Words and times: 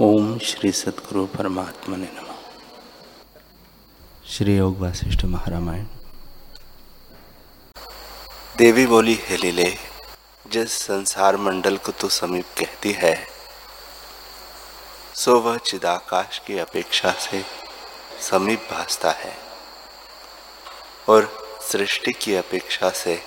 ओम 0.00 0.38
श्री 0.38 0.72
सदगुरु 0.72 1.26
परमात्मा 1.26 1.96
ने 1.96 2.08
नम। 2.12 2.34
श्री 4.28 4.56
योग 4.56 4.78
वासिष्ठ 4.78 5.24
महारामायण। 5.24 5.84
देवी 8.56 8.86
बोली, 8.86 9.18
हे 9.22 9.36
लीले, 9.36 9.76
जिस 10.50 10.72
संसार 10.72 11.36
मंडल 11.36 11.76
को 11.76 11.92
तू 11.92 12.08
समीप 12.08 12.44
कहती 12.58 12.92
है, 12.92 13.26
सो 15.14 15.40
वह 15.40 15.56
चिदाकाश 15.56 16.38
की 16.46 16.58
अपेक्षा 16.58 17.12
से 17.12 17.44
समीप 18.20 18.68
भासता 18.70 19.10
है 19.10 19.36
और 21.08 21.48
सृष्टि 21.62 22.12
की 22.12 22.34
अपेक्षा 22.34 22.90
से 22.90 23.22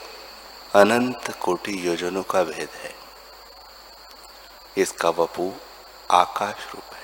अनंत 0.75 1.37
कोटि 1.41 1.87
योजनों 1.87 2.23
का 2.23 2.43
भेद 2.43 2.69
है। 2.83 2.93
इसका 4.77 5.09
वपू 5.09 5.53
आकाश 6.11 6.55
रूप 6.75 6.95
है। 6.95 7.01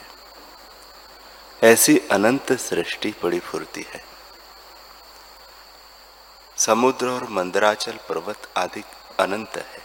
ऐसी 1.74 2.00
अनंत 2.12 2.54
सृष्टि 2.54 3.16
बड़ी 3.24 3.40
फुर्ती 3.40 3.86
है। 3.90 4.06
समुद्र 6.58 7.08
और 7.08 7.24
मंदराचल 7.30 7.92
पर्वत 7.92 8.50
आदि 8.58 8.84
अनंत 9.20 9.58
है। 9.58 9.82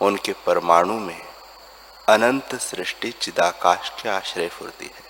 उनके 0.00 0.32
परमाणु 0.32 0.98
में 0.98 1.22
अनंत 2.08 2.54
सृष्टि 2.54 3.10
चिदाकाश 3.10 4.02
के 4.02 4.08
आश्रय 4.08 4.48
फुर्ती 4.48 4.86
है। 4.86 5.06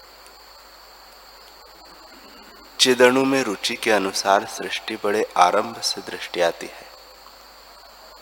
चिदणु 2.80 3.24
में 3.24 3.43
रुचि 3.43 3.77
के 3.77 3.90
अनुसार 3.90 4.46
सृष्टि 4.46 4.96
बड़े 4.96 5.32
आरंभ 5.37 5.80
से 5.80 6.01
दृष्टि 6.01 6.40
आती 6.40 6.66
है 6.66 6.87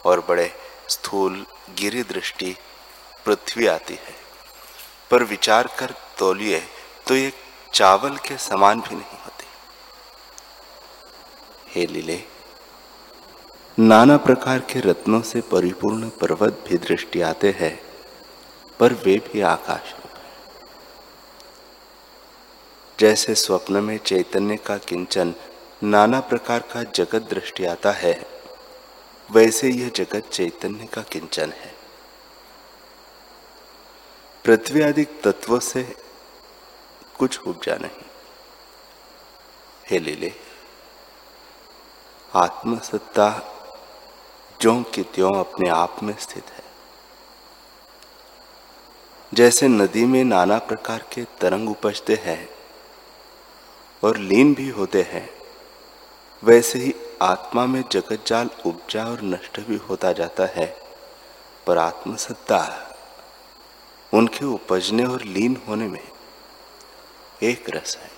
और 0.05 0.21
बड़े 0.21 0.57
स्थूल 0.89 1.47
गिरी 1.71 2.03
दृष्टि 2.03 2.57
पृथ्वी 3.25 3.67
आती 3.67 3.95
है। 3.95 4.24
पर 5.11 5.23
विचार 5.25 5.69
कर 5.79 5.95
तोलिए 6.19 6.61
तो 7.09 7.15
ये 7.17 7.33
चावल 7.73 8.17
के 8.19 8.37
समान 8.39 8.81
भी 8.81 8.95
नहीं 8.95 9.19
होते। 9.19 9.47
हे 11.71 11.87
लीले, 11.87 12.21
नाना 13.79 14.17
प्रकार 14.19 14.59
के 14.71 14.81
रत्नों 14.81 15.21
से 15.23 15.41
परिपूर्ण 15.53 16.09
पर्वत 16.21 16.65
भी 16.69 16.77
दृष्टि 16.79 17.21
आते 17.23 17.55
हैं, 17.59 17.79
पर 18.81 18.93
वे 19.05 19.19
भी 19.27 19.41
आकाश 19.43 19.95
जैसे 22.99 23.35
स्वप्न 23.35 23.83
में 23.85 23.97
चैतन्य 23.99 24.57
का 24.57 24.77
किंचन 24.79 25.35
नाना 25.83 26.21
प्रकार 26.23 26.61
का 26.73 26.83
जगत 26.95 27.23
दृष्टि 27.31 27.65
आता 27.67 27.93
है, 27.93 28.15
वैसे 29.31 29.69
यह 29.71 29.89
जगत 29.97 30.29
चैतन्य 30.33 30.87
का 30.87 31.03
किंचन 31.03 31.53
है। 31.53 31.73
पृथ्वी 34.45 34.81
आदि 34.83 35.05
तत्वों 35.25 35.59
से 35.59 35.83
कुछ 37.19 37.39
उपजा 37.41 37.75
नहीं 37.77 38.05
हे 39.91 39.99
लीले, 39.99 40.33
आत्मसत्ता 42.33 43.29
जो 44.61 44.75
कि 44.95 45.03
त्यों 45.15 45.33
अपने 45.35 45.69
आप 45.71 46.03
में 46.03 46.15
स्थित 46.21 46.51
है। 46.51 46.63
जैसे 49.33 49.69
नदी 49.69 50.05
में 50.05 50.23
नाना 50.25 50.59
प्रकार 50.69 51.05
के 51.13 51.25
तरंग 51.41 51.71
उपजते 51.71 52.15
हैं 52.25 52.49
और 54.03 54.17
लीन 54.19 54.55
भी 54.55 54.69
होते 54.71 55.03
हैं, 55.03 55.29
वैसे 56.43 56.79
ही 56.79 56.95
आत्मा 57.23 57.67
में 57.67 57.83
जगत 57.93 58.25
जाल 58.27 58.51
उपजा 58.67 59.05
और 59.05 59.23
नष्ट 59.25 59.61
भी 59.61 59.77
होता 59.89 60.13
जाता 60.13 60.47
है, 60.47 60.75
पर 61.67 61.79
आत्मसत्ता 61.81 62.91
उनके 64.15 64.45
उपजने 64.45 65.05
और 65.07 65.23
लीन 65.23 65.57
होने 65.69 65.87
में 65.89 66.03
एक 67.43 67.71
रस 67.71 67.97
है। 67.97 68.11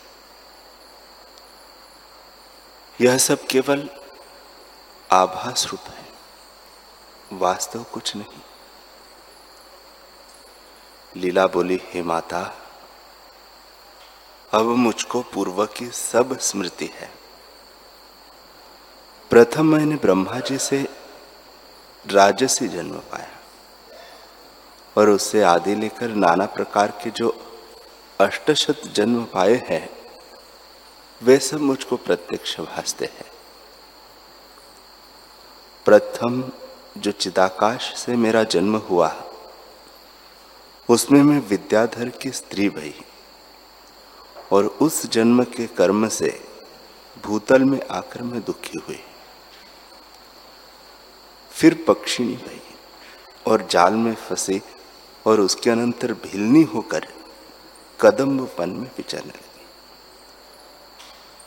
यह 3.00 3.19
सब 3.19 3.47
केवल 3.47 3.88
आभास 5.10 5.66
रूप 5.66 5.88
है, 5.88 6.04
वास्तव 7.32 7.84
कुछ 7.84 8.16
नहीं। 8.16 8.41
लीला 11.16 11.47
बोली, 11.47 11.81
हे 11.84 12.03
माता, 12.03 12.42
अब 14.53 14.65
मुझको 14.65 15.22
पूर्व 15.22 15.65
की 15.66 15.91
सब 15.91 16.38
स्मृति 16.38 16.91
है। 16.94 17.10
प्रथम 19.31 19.66
मैंने 19.66 19.97
ब्रह्मा 19.97 20.38
जी 20.41 20.59
से 20.59 20.88
राजसी 22.06 22.69
जन्म 22.69 22.98
पाया। 23.12 23.35
और 24.97 25.11
उससे 25.11 25.43
आदि 25.43 25.75
लेकर 25.75 26.09
नाना 26.09 26.47
प्रकार 26.47 26.91
के 26.91 27.11
जो 27.11 27.34
अष्टशत 28.21 28.83
जन्म 28.95 29.25
पाए 29.25 29.55
हैं, 29.69 29.89
वे 31.23 31.39
सब 31.39 31.61
मुझको 31.61 31.97
प्रत्यक्ष 31.97 32.61
भासते 32.61 33.05
हैं। 33.05 33.25
प्रथम 35.84 36.51
जो 36.99 37.11
चिदाकाश 37.11 37.95
से 37.97 38.17
मेरा 38.17 38.43
जन्म 38.45 38.77
हुआ, 38.77 39.15
उसमें 40.89 41.23
मैं 41.23 41.41
विद्याधर 41.41 42.09
की 42.09 42.31
स्त्री 42.31 42.69
भई 42.69 42.95
और 44.53 44.67
उस 44.67 45.07
जन्म 45.07 45.45
के 45.45 45.67
कर्म 45.67 46.09
से 46.09 46.41
भूतल 47.25 47.65
में 47.65 47.81
आकर 47.91 48.23
मैं 48.23 48.41
दुखी 48.41 48.78
हुई। 48.78 49.01
फिर 51.51 51.84
पक्षिणी 51.89 52.34
भई 52.37 52.61
और 53.47 53.67
जाल 53.71 53.95
में 53.95 54.15
फंसी 54.15 54.59
और 55.26 55.41
उसके 55.41 55.70
अनंतर 55.70 56.12
भिलनी 56.12 56.62
होकर 56.62 57.06
कदम 58.00 58.41
वन 58.41 58.70
में 58.70 58.88
विचरने 58.88 59.26
लगी 59.26 59.66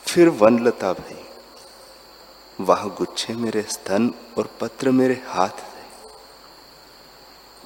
फिर 0.08 0.30
वनलता 0.30 0.94
भई। 0.94 1.26
वह 2.62 2.84
गुच्छे 2.84 3.34
मेरे 3.34 3.62
स्तन 3.62 4.14
और 4.38 4.58
पत्र 4.62 4.92
मेरे 4.92 5.24
हाथ 5.28 5.50
थे। 5.50 5.80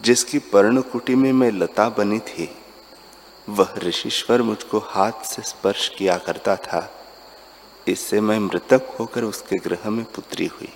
जिसकी 0.02 0.40
पर्णकुटी 0.40 1.16
में 1.16 1.34
मैं 1.34 1.52
लता 1.52 1.90
बनी 1.90 2.19
थी, 2.19 2.57
वह 3.50 3.73
ऋषिश्वर 3.78 4.41
मुझको 4.41 4.79
हाथ 4.79 5.12
से 5.12 5.41
स्पर्श 5.41 5.90
किया 5.97 6.18
करता 6.18 6.56
था। 6.56 7.06
इससे 7.88 8.22
मैं 8.22 8.40
मृतक 8.40 8.97
होकर 9.00 9.23
उसके 9.23 9.57
ग्रह 9.57 9.90
में 9.90 10.06
पुत्री 10.06 10.46
हुई। 10.46 10.73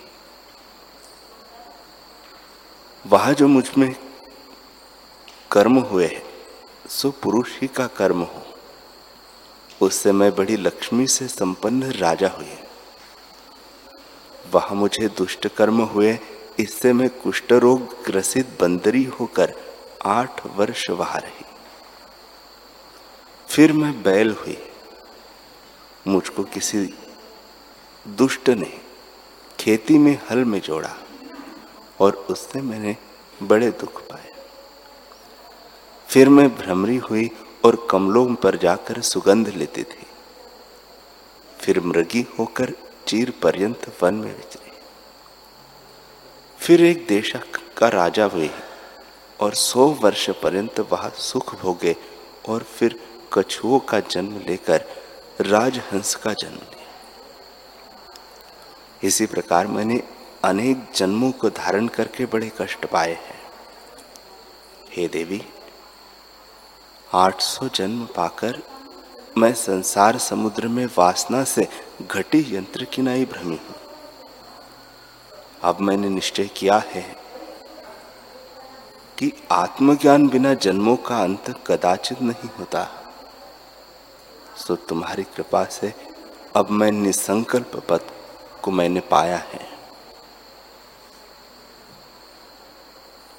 वह 3.07 3.33
जो 3.33 3.47
मुझमें 3.47 4.06
कर्म 5.51 5.77
हुए 5.79 6.21
सो 6.89 7.11
पुरुष 7.11 7.59
ही 7.61 7.67
का 7.67 7.87
कर्म 7.87 8.21
हो। 8.21 8.41
उससे 9.81 10.11
मैं 10.11 10.35
बड़ी 10.35 10.57
लक्ष्मी 10.57 11.07
से 11.07 11.27
संपन्न 11.27 11.83
राजा 11.83 12.27
हुए। 12.27 12.57
वह 14.53 14.73
मुझे 14.73 15.07
दुष्ट 15.07 15.47
कर्म 15.47 15.81
हुए, 15.81 16.19
इससे 16.59 16.93
मैं 16.93 17.09
कुष्ठ 17.09 17.53
रोग 17.53 18.03
ग्रसित 18.05 18.57
बंदरी 18.61 19.03
होकर 19.03 19.53
आठ 20.05 20.45
वर्ष 20.45 20.89
वहाँ 20.89 21.19
रही। 21.19 21.45
फिर 23.47 23.73
मैं 23.73 24.03
बैल 24.03 24.31
हुई। 24.31 24.57
मुझको 26.07 26.43
किसी 26.43 26.93
दुष्ट 28.07 28.49
ने 28.49 28.81
खेती 29.59 29.97
में 29.97 30.19
हल 30.29 30.45
में 30.45 30.61
जोड़ा 30.61 30.95
और 32.01 32.13
उससे 32.13 32.61
मैंने 32.61 32.95
बड़े 33.43 33.71
दुख 33.71 34.01
पाए। 34.01 34.26
फिर 36.07 36.29
मैं 36.29 36.47
भ्रमरी 36.56 36.97
हुई 36.97 37.29
और 37.66 37.88
कमलों 37.91 38.35
पर 38.35 38.56
जाकर 38.57 39.01
सुगंध 39.01 39.47
लेती 39.50 39.84
थी। 39.84 40.06
फिर 41.59 41.79
मृगी 41.79 42.25
होकर 42.40 42.72
चीर 43.07 43.34
पर्यंत 43.44 43.91
वन 44.03 44.13
में 44.13 44.35
विचरी। 44.35 44.72
फिर 46.59 46.84
एक 46.84 47.06
देश 47.07 47.34
का 47.78 47.88
राजा 47.88 48.25
हुई 48.25 48.50
और 49.40 49.53
सौ 49.53 49.88
वर्ष 50.03 50.29
पर्यंत 50.29 50.80
वहाँ 50.92 51.09
सुख 51.09 51.54
भोगे 51.62 51.95
और 52.50 52.63
फिर 52.63 53.00
कछुओं 53.33 53.80
का 53.80 54.00
जन्म 54.00 54.39
लेकर 54.48 54.86
राजहंस 55.42 56.15
का 56.15 56.33
जन्म 56.33 56.56
लिया। 56.56 56.88
इसी 59.03 59.25
प्रकार 59.25 59.68
मैंने 59.68 60.01
अनेक 60.44 60.88
जन्मों 60.95 61.31
को 61.31 61.50
धारण 61.50 61.88
करके 61.88 62.25
बड़े 62.25 62.51
कष्ट 62.62 62.86
पाए 62.86 63.13
हैं। 63.13 63.39
हे 64.92 65.07
देवी 65.07 65.42
800 67.15 67.69
जन्म 67.75 68.06
पाकर 68.06 68.62
मैं 69.38 69.54
संसार 69.54 70.18
समुद्र 70.18 70.68
में 70.68 70.86
वासना 70.98 71.44
से 71.44 71.68
घटी 72.12 72.56
यंत्र 72.56 72.86
की 72.86 73.01
नाई 73.01 73.25
भ्रमी 73.25 73.56
हूँ। 73.56 73.75
अब 75.63 75.80
मैंने 75.80 76.09
निश्चय 76.09 76.48
किया 76.48 76.77
है 76.88 77.01
कि 79.18 79.31
आत्मज्ञान 79.51 80.27
बिना 80.27 80.54
जन्मों 80.54 80.95
का 80.98 81.21
अंत 81.24 81.63
कदाचित 81.68 82.21
नहीं 82.21 82.50
होता। 82.59 82.88
सो 84.57 84.75
तुम्हारी 84.75 85.24
कृपा 85.24 85.63
से 85.65 85.94
अब 86.56 86.69
मैं 86.69 86.92
निसंकल्प 86.92 87.83
पद 87.89 88.12
को 88.63 88.71
मैंने 88.71 89.00
पाया 89.00 89.38
है। 89.38 89.65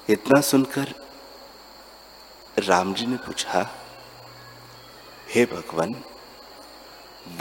इतना 0.09 0.41
सुनकर 0.41 0.93
राम 2.59 2.93
जी 2.93 3.05
ने 3.05 3.17
पूछा, 3.17 3.69
हे 5.29 5.45
भगवान, 5.45 5.95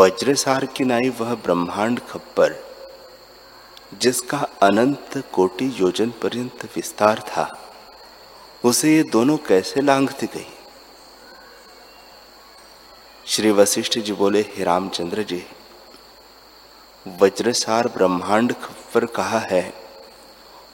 वज्रसार 0.00 0.66
की 0.66 0.84
नाई 0.84 1.08
वह 1.08 1.34
ब्रह्मांड 1.34 2.00
खप्पर, 2.00 2.54
जिसका 4.00 4.38
अनंत 4.62 5.24
कोटि 5.32 5.74
योजन 5.80 6.10
पर्यंत 6.10 6.64
विस्तार 6.64 7.20
था, 7.20 7.72
उसे 8.64 8.96
ये 8.96 9.02
दोनों 9.02 9.36
कैसे 9.36 9.80
लांघती 9.80 10.26
गई? 10.26 10.46
श्री 13.26 13.50
वशिष्ठ 13.50 13.98
जी 13.98 14.12
बोले, 14.12 14.40
हे 14.40 14.64
रामचंद्र 14.64 15.22
जी, 15.22 15.46
वज्रसार 17.06 17.88
ब्रह्मांड 17.88 18.52
खप्पर 18.52 19.06
कहा 19.06 19.38
है 19.38 19.74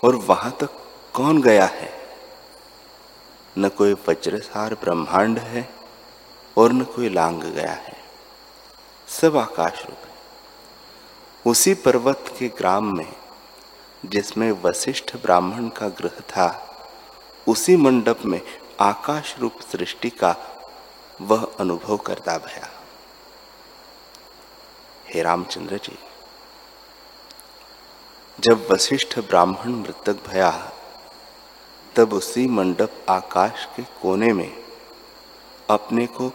और 0.04 0.16
वहाँ 0.16 0.56
तक 0.60 0.70
कौन 1.14 1.42
गया 1.42 1.66
है? 1.66 2.03
न 3.58 3.68
कोई 3.68 3.92
वज्रसार 3.92 4.74
ब्रह्मांड 4.74 5.38
है 5.38 5.74
और 6.56 6.72
न 6.72 6.84
कोई 6.84 7.08
लांग 7.08 7.42
गया 7.42 7.72
है। 7.72 7.96
सब 9.08 9.36
आकाश 9.36 9.86
रूप 9.86 10.08
है। 10.08 10.14
उसी 11.46 11.74
पर्वत 11.74 12.24
के 12.38 12.48
ग्राम 12.48 12.96
में, 12.96 13.12
जिसमें 14.06 14.52
वशिष्ठ 14.52 15.16
ब्राह्मण 15.16 15.68
का 15.68 15.88
ग्रह 15.88 16.20
था, 16.20 16.70
उसी 17.48 17.76
मंडप 17.76 18.18
में 18.24 18.40
आकाश 18.80 19.38
रूप 19.38 19.60
सृष्टि 19.72 20.10
का 20.10 20.36
वह 21.20 21.52
अनुभव 21.60 21.96
करता 21.96 22.38
भया। 22.38 22.70
हे 25.08 25.22
रामचंद्र 25.22 25.76
जी, 25.76 25.98
जब 28.40 28.68
वशिष्ठ 28.70 29.18
ब्राह्मण 29.18 29.72
मृतक 29.72 30.18
भया 30.26 30.72
तब 31.96 32.12
उसी 32.12 32.46
मंडप 32.46 32.92
आकाश 33.08 33.64
के 33.76 33.82
कोने 34.02 34.32
में 34.32 34.50
अपने 35.70 36.06
को 36.06 36.30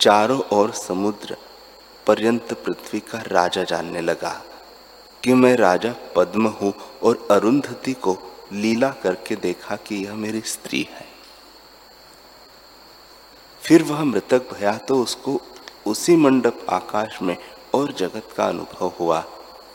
चारों 0.00 0.40
ओर 0.52 0.70
समुद्र 0.72 1.36
पर्यंत 2.06 2.52
पृथ्वी 2.64 3.00
का 3.00 3.22
राजा 3.26 3.62
जानने 3.62 4.00
लगा 4.00 4.32
कि 5.22 5.34
मैं 5.34 5.54
राजा 5.56 5.94
पद्म 6.16 6.46
हूँ 6.46 6.72
और 7.02 7.28
अरुंधति 7.30 7.92
को 7.92 8.16
लीला 8.52 8.90
करके 9.02 9.36
देखा 9.36 9.76
कि 9.76 10.04
यह 10.04 10.14
मेरी 10.14 10.40
स्त्री 10.40 10.86
है। 10.90 11.06
फिर 13.62 13.82
वह 13.82 14.04
मृतक 14.04 14.52
भया 14.54 14.78
तो 14.78 15.02
उसको 15.02 15.40
उसी 15.86 16.16
मंडप 16.16 16.66
आकाश 16.70 17.22
में 17.22 17.36
और 17.74 17.92
जगत 17.92 18.34
का 18.36 18.44
अनुभव 18.44 18.92
हुआ 19.00 19.24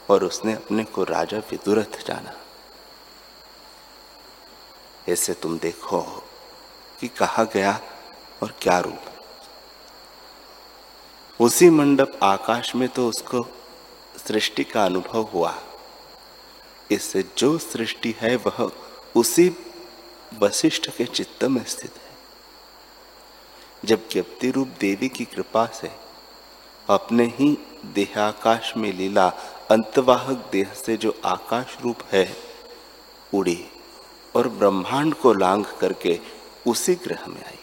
और 0.09 0.23
उसने 0.23 0.53
अपने 0.53 0.83
को 0.83 1.03
राजा 1.03 1.37
विदुरथ 1.37 2.05
जाना। 2.07 2.38
ऐसे 5.07 5.33
तुम 5.33 5.59
देखो 5.59 6.01
कि 6.99 7.07
कहा 7.07 7.43
गया 7.43 7.79
और 8.43 8.53
क्या 8.61 8.79
रूप। 8.79 9.01
उसी 11.39 11.69
मंडप 11.69 12.19
आकाश 12.23 12.75
में 12.75 12.89
तो 12.89 13.09
उसको 13.09 13.47
सृष्टि 14.27 14.63
का 14.63 14.85
अनुभव 14.85 15.21
हुआ। 15.21 15.55
इससे 16.91 17.23
जो 17.37 17.57
सृष्टि 17.57 18.15
है, 18.19 18.35
वह 18.35 18.71
उसी 19.15 19.55
वशिष्ठ 20.39 20.89
के 20.89 21.05
चित्त 21.05 21.43
में 21.43 21.65
स्थित 21.65 21.91
है। 21.91 22.09
जब 23.85 24.09
ज्ञप्ति 24.09 24.51
रूप 24.51 24.67
देवी 24.67 25.09
की 25.09 25.25
कृपा 25.25 25.65
से 25.65 25.91
अपने 26.89 27.23
ही 27.25 27.57
देहाकाश 27.85 28.73
में 28.77 28.93
लीला 28.93 29.27
अंतवाहक 29.71 30.49
देह 30.51 30.73
से 30.73 30.97
जो 30.97 31.21
आकाश 31.25 31.77
रूप 31.81 31.97
है, 32.11 32.35
उड़ी 33.33 33.65
और 34.35 34.47
ब्रह्मांड 34.47 35.13
को 35.13 35.33
लांघ 35.33 35.65
करके 35.79 36.19
उसी 36.67 36.95
ग्रह 36.95 37.27
में 37.27 37.45
आई। 37.45 37.59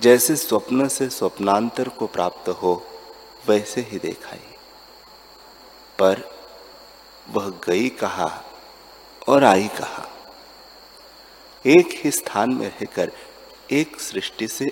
जैसे 0.00 0.36
स्वप्न 0.36 0.88
से 0.88 1.08
स्वप्नांतर 1.08 1.88
को 1.88 2.06
प्राप्त 2.06 2.48
हो, 2.48 2.86
वैसे 3.48 3.80
ही 3.80 3.98
देखाई। 3.98 4.54
पर 5.98 6.36
वह 7.28 7.48
गई 7.64 7.88
कहा 7.88 8.44
और 9.28 9.44
आई 9.44 9.68
कहा? 9.68 10.08
एक 11.66 11.88
ही 12.04 12.10
स्थान 12.10 12.54
में 12.54 12.68
रहकर 12.68 13.12
एक 13.70 14.00
सृष्टि 14.00 14.48
से 14.48 14.66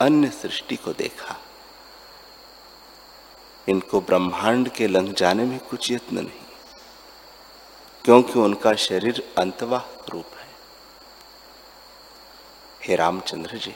अन्य 0.00 0.30
सृष्टि 0.30 0.76
को 0.76 0.92
देखा। 0.92 1.36
इनको 3.68 4.00
ब्रह्मांड 4.00 4.68
के 4.68 4.86
लंग 4.86 5.14
जाने 5.14 5.44
में 5.44 5.58
कुछ 5.58 5.92
यत्न 5.92 6.18
नहीं। 6.18 6.47
क्योंकि 8.08 8.38
उनका 8.38 8.72
शरीर 8.74 9.22
अंतवाह 9.38 9.82
रूप 10.12 10.36
है। 10.36 10.46
हे 12.82 12.96
रामचंद्र 12.96 13.58
जी, 13.58 13.74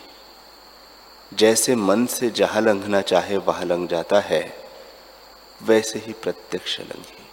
जैसे 1.32 1.74
मन 1.74 2.06
से 2.06 2.30
जहाँ 2.30 2.60
लंघना 2.60 3.00
चाहे 3.02 3.36
वहाँ 3.38 3.64
लंघ 3.64 3.88
जाता 3.90 4.20
है, 4.20 4.40
वैसे 5.62 5.98
ही 6.06 6.12
प्रत्यक्ष 6.12 6.78
लंघी 6.80 7.26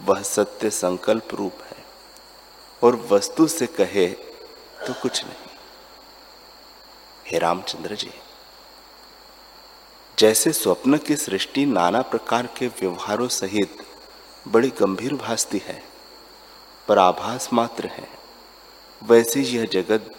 वह 0.00 0.22
सत्य 0.22 0.70
संकल्प 0.70 1.34
रूप 1.34 1.62
है 1.62 1.84
और 2.82 2.96
वस्तु 3.10 3.46
से 3.48 3.66
कहे 3.66 4.08
तो 4.86 5.00
कुछ 5.02 5.24
नहीं। 5.24 5.56
हे 7.26 7.38
रामचंद्र 7.38 7.94
जी, 7.94 8.12
जैसे 10.18 10.52
स्वप्न 10.54 10.98
की 10.98 11.16
सृष्टि 11.18 11.66
नाना 11.66 12.02
प्रकार 12.02 12.46
के 12.58 12.66
व्यवहारों 12.66 13.28
सहित 13.28 13.86
बड़ी 14.48 14.68
गंभीर 14.70 15.14
भासती 15.14 15.58
है, 15.58 15.82
पर 16.88 16.98
आभास 16.98 17.52
मात्र 17.52 17.86
है। 17.86 18.08
वैसे 19.02 19.40
यह 19.40 19.64
जगत 19.64 20.14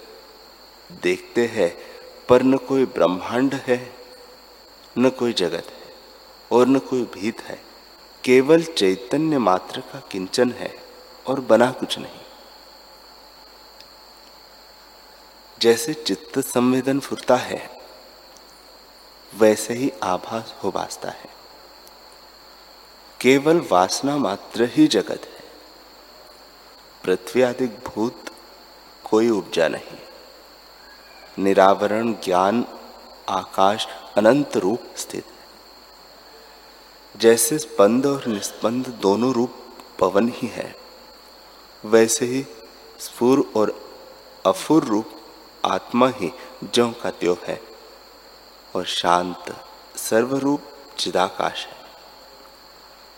देखते 1.04 1.46
हैं, 1.46 1.78
पर 2.30 2.44
न 2.44 2.58
कोई 2.58 2.86
ब्रह्मांड 2.86 3.54
है, 3.54 3.94
न 4.98 5.10
कोई 5.10 5.34
जगत 5.34 5.68
है, 5.70 5.94
और 6.52 6.68
न 6.68 6.80
कोई 6.80 7.04
भीत 7.04 7.42
है। 7.42 7.62
केवल 8.24 8.64
चैतन्य 8.64 9.38
मात्र 9.38 9.82
का 9.82 10.00
किंचन 10.12 10.52
है, 10.52 10.76
और 11.28 11.40
बना 11.40 11.72
कुछ 11.72 12.00
नहीं। 12.00 12.20
जैसे 15.62 15.94
चित्त 15.94 16.40
संवेदन 16.40 17.00
फुरता 17.00 17.36
है, 17.36 17.82
वैसे 19.36 19.74
ही 19.74 19.92
आभास 20.04 20.56
हो 20.64 20.72
बासता 20.72 21.10
है। 21.10 21.45
केवल 23.26 23.68
वासना 23.72 24.18
मात्र 24.18 24.70
ही 24.74 24.88
जगत 24.88 25.22
है। 25.24 25.44
पृथ्वी 27.04 27.42
आदि 27.42 27.68
भूत 27.68 28.26
कोई 29.04 29.30
उपजा 29.30 29.68
नहीं। 29.68 29.98
निरावरण 31.44 32.14
ज्ञान 32.14 32.66
आकाश 33.30 33.88
अनंत 34.18 34.58
रूप 34.58 34.80
स्थित 34.98 35.26
है। 35.26 35.34
जैसे 37.20 37.60
स्पंद 37.60 38.06
और 38.06 38.28
निस्पंद 38.28 38.88
दोनों 38.88 39.34
रूप 39.34 39.54
पवन 40.00 40.30
ही 40.30 40.48
है, 40.48 40.76
वैसे 41.86 42.26
ही 42.26 42.48
स्फुर 43.00 43.54
और 43.56 43.94
अफुर 44.46 44.84
रूप 44.84 45.12
आत्मा 45.66 46.10
ही 46.10 46.34
ज्यो 46.64 46.94
का 47.04 47.10
त्यो 47.12 47.38
है 47.44 47.62
और 48.76 48.86
शांत, 48.86 49.64
सर्वरूप 49.96 50.62
चिदाकाश 50.98 51.66
है। 51.66 51.85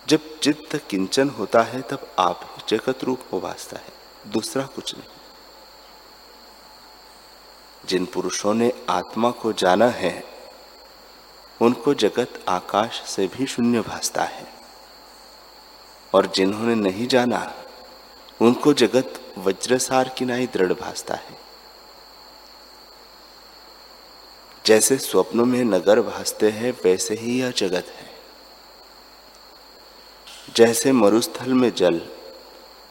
जब 0.07 0.39
चित्त 0.39 0.75
किंचन 0.89 1.29
होता 1.29 1.61
है, 1.61 1.81
तब 1.81 2.15
आप 2.19 2.57
जगत 2.69 3.03
रूप 3.03 3.19
हो 3.33 3.39
वास्ता 3.39 3.77
है। 3.77 3.93
दूसरा 4.31 4.63
कुछ 4.63 4.95
नहीं। 4.95 5.07
जिन 7.85 8.05
पुरुषों 8.05 8.53
ने 8.53 8.73
आत्मा 8.89 9.31
को 9.31 9.53
जाना 9.53 9.87
है, 9.87 10.23
उनको 11.61 11.93
जगत 11.93 12.45
आकाश 12.49 13.03
से 13.09 13.27
भी 13.27 13.45
शून्य 13.45 13.81
भासता 13.81 14.23
है। 14.23 14.53
और 16.13 16.25
जिन्होंने 16.25 16.75
नहीं 16.75 17.07
जाना, 17.07 17.55
उनको 18.41 18.73
जगत 18.73 19.33
वज्रसार 19.37 20.09
की 20.09 20.25
नाई 20.25 20.47
दृढ़ 20.47 20.73
भासता 20.73 21.13
है। 21.13 21.39
जैसे 24.65 24.97
स्वप्नों 24.97 25.45
में 25.45 25.63
नगर 25.63 26.01
भासते 26.01 26.49
हैं, 26.49 26.77
वैसे 26.85 27.15
ही 27.15 27.39
यह 27.39 27.51
जगत 27.51 27.85
है। 27.87 28.06
जैसे 30.57 30.91
मरुस्थल 30.91 31.53
में 31.53 31.71
जल 31.75 32.01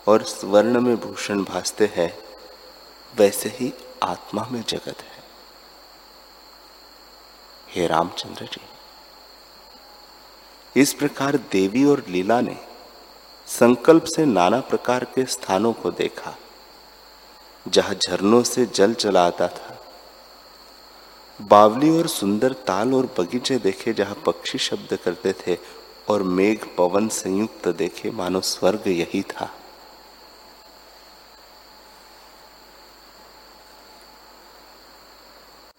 और 0.07 0.23
स्वर्ण 0.23 0.81
में 0.81 0.97
भूषण 0.97 1.43
भासते 1.45 1.87
हैं, 1.95 2.13
वैसे 3.15 3.49
ही 3.49 3.73
आत्मा 4.03 4.47
में 4.53 4.63
जगत 4.69 5.03
है। 5.03 5.25
हे 7.69 7.87
रामचंद्र 7.87 8.45
जी, 8.45 8.61
इस 10.81 10.93
प्रकार 10.93 11.37
देवी 11.53 11.85
और 11.85 12.03
लीला 12.09 12.41
ने 12.41 12.57
संकल्प 13.49 14.05
से 14.05 14.25
नाना 14.25 14.61
प्रकार 14.61 15.05
के 15.05 15.25
स्थानों 15.27 15.73
को 15.73 15.91
देखा, 15.93 16.35
जहाँ 17.67 17.95
झरनों 17.95 18.43
से 18.43 18.67
जल 18.67 18.95
चला 18.95 19.27
आता 19.27 19.49
था। 19.49 19.79
बावली 21.41 21.91
और 21.99 22.09
सुंदर 22.09 22.53
ताल 22.53 22.95
और 22.95 23.07
बगीचे 23.19 23.59
देखे 23.59 23.93
जहाँ 23.93 24.23
पक्षी 24.27 24.59
शब्द 24.59 24.99
करते 25.05 25.33
थे 25.33 25.59
और 26.09 26.23
मेघ 26.23 26.65
पवन 26.79 27.09
संयुक्त 27.09 27.69
देखे 27.69 28.11
मानो 28.11 28.41
स्वर्ग 28.41 28.83
यही 28.87 29.23
था। 29.23 29.55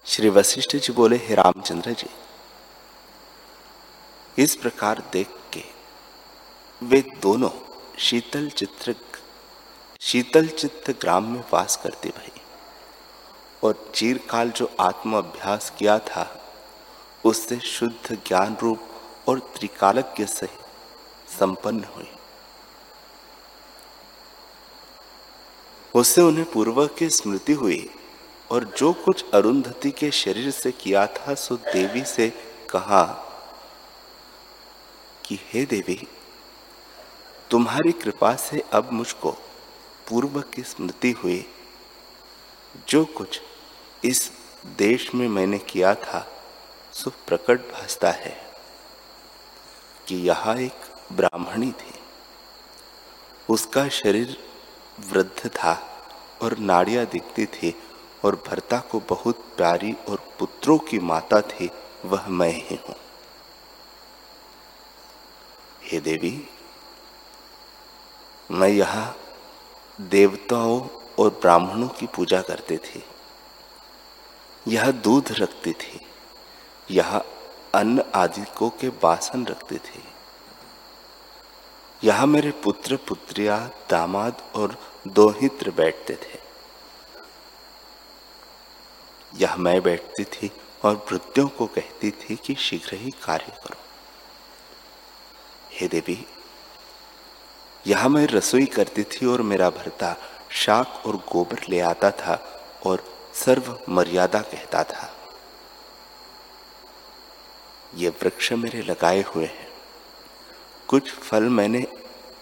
श्री 0.06 0.30
वशिष्ठ 0.30 0.76
जी 0.76 0.94
बोले, 0.94 1.16
हे 1.16 1.36
रामचंद्र 1.36 1.92
जी, 1.92 2.10
इस 4.44 4.56
प्रकार 4.56 5.04
देख 5.14 5.30
के 5.54 5.64
वे 6.84 7.02
दोनों 7.02 7.50
शीतल 8.00 8.50
चित्र, 8.50 8.96
शीतल 10.02 10.48
चित्त 10.48 10.92
ग्राम 10.92 11.24
में 11.24 11.44
वास 11.54 11.80
करते 11.84 12.10
भाई। 12.10 12.42
और 13.64 13.92
चीरकाल 13.96 14.50
जो 14.50 14.72
आत्म 14.80 15.18
अभ्यास 15.18 15.74
किया 15.80 16.00
था, 16.00 16.52
उससे 17.26 17.60
शुद्ध 17.60 18.18
ज्ञान 18.28 18.58
रूप 18.62 18.80
और 19.28 19.40
त्रिकालज्ञ 19.40 20.26
से 20.26 20.48
संपन्न 21.40 21.84
हुई। 21.84 22.12
उससे 25.96 26.22
उन्हें 26.22 26.52
पूर्व 26.52 26.88
की 26.88 27.10
स्मृति 27.10 27.54
हुई 27.54 27.90
और 28.52 28.64
जो 28.64 28.94
कुछ 28.94 29.32
अरुंधति 29.34 29.92
के 29.92 30.12
शरीर 30.12 30.52
से 30.52 30.72
किया 30.72 31.08
था, 31.08 31.34
सो 31.34 31.56
देवी 31.56 32.06
से 32.06 32.30
कहा 32.70 33.24
कि, 35.26 35.40
हे 35.42 35.66
देवी, 35.66 36.08
तुम्हारी 37.52 37.92
कृपा 37.92 38.36
से 38.36 38.64
अब 38.74 38.92
मुझको 38.92 39.32
पूर्व 40.10 40.42
की 40.42 40.64
स्मृति 40.64 41.12
हुई। 41.12 41.54
जो 42.90 43.06
कुछ 43.06 43.42
इस 44.04 44.32
देश 44.66 45.16
में 45.16 45.28
मैंने 45.28 45.60
किया 45.60 45.96
था, 45.96 46.44
सो 46.94 47.10
प्रकट 47.10 47.60
भासता 47.60 48.12
है। 48.12 48.47
कि 50.08 50.16
यहाँ 50.16 50.56
एक 50.56 50.86
ब्राह्मणी 51.14 51.72
थी। 51.72 51.94
उसका 53.50 53.88
शरीर 53.90 54.38
वृद्ध 55.12 55.50
था 55.50 55.74
और 56.42 56.58
नाड़ियाँ 56.58 57.06
दिखती 57.06 57.46
थी 57.46 57.74
और 58.26 58.36
भरता 58.48 58.80
को 58.80 59.00
बहुत 59.00 59.44
प्यारी 59.58 59.94
और 60.10 60.22
पुत्रों 60.40 60.78
की 60.78 61.00
माता 61.00 61.42
थी, 61.42 61.70
वह 62.06 62.28
मैं 62.28 62.50
ही 62.50 62.80
हूँ। 62.90 62.96
हे 65.84 66.00
देवी, 66.00 66.48
मैं 68.52 68.70
यहाँ 68.70 69.16
देवताओं 70.02 70.82
और 71.20 71.30
ब्राह्मणों 71.30 71.88
की 71.88 72.06
पूजा 72.06 72.42
करती 72.42 72.78
थी। 72.78 73.04
यह 74.68 74.92
दूध 74.92 75.32
रखती 75.32 75.74
थी। 75.74 76.00
यह 76.92 77.22
अन्न 77.76 78.04
आदि 78.16 78.44
को 78.58 78.70
के 78.80 78.90
बासन 79.02 79.46
रखते 79.46 79.76
थे। 79.78 80.06
यहाँ 82.04 82.28
मेरे 82.28 82.52
पुत्र, 82.64 82.96
पुत्रिया, 83.08 83.58
दामाद 83.90 84.42
और 84.56 84.76
दोहित्र 85.08 85.72
बैठते 85.72 86.14
थे। 86.16 86.40
यह 89.34 89.56
मैं 89.56 89.82
बैठती 89.84 90.24
थी 90.24 90.52
और 90.86 90.96
वृद्धियों 91.12 91.48
को 91.48 91.66
कहती 91.66 92.12
थी 92.12 92.36
कि 92.36 92.56
शीघ्र 92.56 92.96
ही 92.96 93.12
कार्य 93.26 93.52
करो। 93.64 93.78
हे 95.72 95.88
देवी, 95.88 96.26
यहाँ 97.88 98.10
मैं 98.10 98.26
रसोई 98.28 98.66
करती 98.66 99.04
थी 99.04 99.26
और 99.26 99.42
मेरा 99.42 99.70
भरता 99.70 100.16
शाक 100.52 101.02
और 101.06 101.16
गोबर 101.32 101.60
ले 101.70 101.80
आता 101.80 102.12
था 102.12 102.36
और 102.86 103.04
सर्व 103.36 103.78
मर्यादा 103.90 104.40
कहता 104.42 104.84
था। 104.84 105.07
ये 107.98 108.10
वृक्ष 108.10 108.52
मेरे 108.52 108.82
लगाए 108.82 109.22
हुए 109.22 109.46
हैं। 109.46 109.74
कुछ 110.88 111.12
फल 111.12 111.44
मैंने 111.44 111.88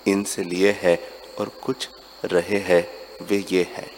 इनसे 0.08 0.44
लिए 0.44 0.72
हैं 0.72 0.98
और 1.36 1.50
कुछ 1.50 1.90
रहे 2.26 2.58
हैं, 2.58 3.08
वे 3.26 3.46
ये 3.52 3.64
हैं। 3.64 3.92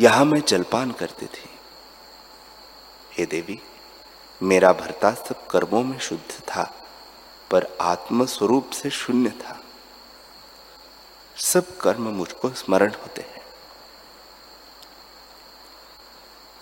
यहाँ 0.00 0.24
मैं 0.24 0.40
जलपान 0.40 0.90
करती 0.90 1.26
थी। 1.26 1.50
हे 3.12 3.26
देवी, 3.26 3.60
मेरा 4.42 4.72
भरता 4.72 5.14
सब 5.14 5.46
कर्मों 5.46 5.82
में 5.82 5.98
शुद्ध 5.98 6.40
था, 6.40 6.86
पर 7.50 7.66
आत्म 7.80 8.26
स्वरूप 8.26 8.70
से 8.70 8.90
शून्य 8.90 9.30
था। 9.30 9.64
सब 11.36 11.76
कर्म 11.78 12.02
मुझको 12.02 12.50
स्मरण 12.50 12.90
होते 12.90 13.22
हैं। 13.22 13.42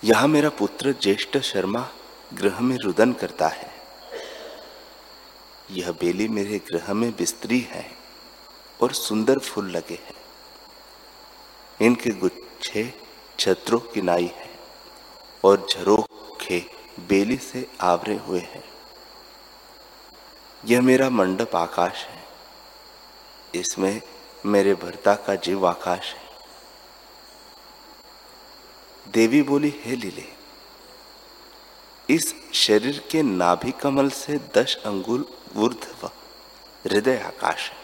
यहाँ 0.03 0.27
मेरा 0.27 0.49
पुत्र 0.49 0.95
ज्येष्ठ 1.01 1.37
शर्मा 1.37 1.89
गृह 2.33 2.59
में 2.59 2.77
रुदन 2.77 3.13
करता 3.13 3.47
है। 3.47 3.73
यह 5.71 5.91
बेली 5.91 6.27
मेरे 6.27 6.59
ग्रह 6.59 6.93
में 6.93 7.11
बिस्तरी 7.11 7.59
है 7.59 7.91
और 8.81 8.93
सुंदर 8.93 9.39
फूल 9.39 9.71
लगे 9.71 9.93
हैं। 9.93 10.15
इनके 11.81 12.09
गुच्छे 12.09 13.01
छत्रों 13.39 13.79
की 13.79 14.01
नाई 14.01 14.31
है 14.35 14.59
और 15.43 15.67
झरोखे 15.71 16.65
बेली 16.99 17.37
से 17.37 17.67
आवरे 17.81 18.15
हुए 18.15 18.39
हैं। 18.39 18.63
यह 20.65 20.81
मेरा 20.81 21.09
मंडप 21.09 21.55
आकाश 21.55 22.05
है। 22.05 22.23
इसमें 23.55 24.01
मेरे 24.45 24.73
भरता 24.73 25.13
का 25.15 25.35
जीव 25.35 25.67
आकाश 25.67 26.13
है। 26.13 26.29
देवी 29.07 29.41
बोली, 29.41 29.81
हे 29.85 29.95
लीले 29.95 30.38
इस 32.09 32.33
शरीर 32.53 33.01
के 33.11 33.21
नाभि 33.21 33.71
कमल 33.71 34.09
से 34.09 34.37
दस 34.55 34.75
अंगुल 34.85 35.25
ऊर्ध्व 35.57 36.07
हृदय 36.85 37.17
आकाश 37.17 37.69
है। 37.69 37.77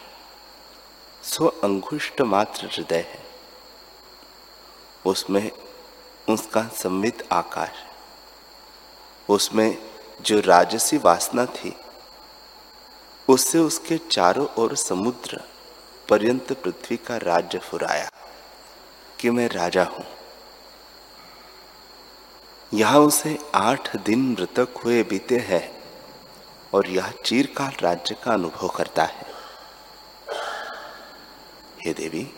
सो 1.22 1.46
अंगुष्ट 1.64 2.20
मात्र 2.20 2.66
हृदय 2.66 3.06
है। 3.08 3.24
उसमें 5.04 5.50
उसका 6.28 6.62
संवित 6.74 7.26
आकाश 7.32 7.84
उसमें 9.28 9.78
जो 10.22 10.40
राजसी 10.40 10.98
वासना 10.98 11.46
थी, 11.46 11.74
उससे 13.28 13.58
उसके 13.58 13.98
चारों 14.10 14.46
ओर 14.58 14.74
समुद्र 14.76 15.40
पर्यंत 16.08 16.52
पृथ्वी 16.52 16.96
का 16.96 17.16
राज्य 17.16 17.58
फुराया 17.60 18.10
कि 19.20 19.30
मैं 19.30 19.48
राजा 19.48 19.84
हूँ। 19.84 20.04
यहाँ 22.76 22.98
उसे 22.98 23.38
आठ 23.54 23.96
दिन 23.96 24.36
मृतक 24.40 24.68
हुए 24.84 25.02
बीते 25.02 25.38
हैं 25.38 25.82
और 26.74 26.88
यह 26.88 27.12
चीरकाल 27.24 27.72
राज्य 27.80 28.14
का 28.14 28.32
अनुभव 28.32 28.68
करता 28.68 29.04
है। 29.04 29.26
हे 31.84 31.92
देवी, 31.92 32.34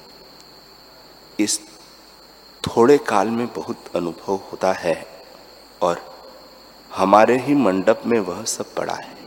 इस 1.41 1.61
थोड़े 2.63 2.99
काल 2.99 3.29
में 3.29 3.47
बहुत 3.53 3.85
अनुभव 3.97 4.35
होता 4.35 4.73
है 4.73 5.23
और 5.83 6.17
हमारे 6.93 7.39
ही 7.39 7.55
मंडप 7.55 8.03
में 8.07 8.21
वह 8.21 8.45
सब 8.45 8.75
पड़ा 8.75 8.95
है। 8.95 9.19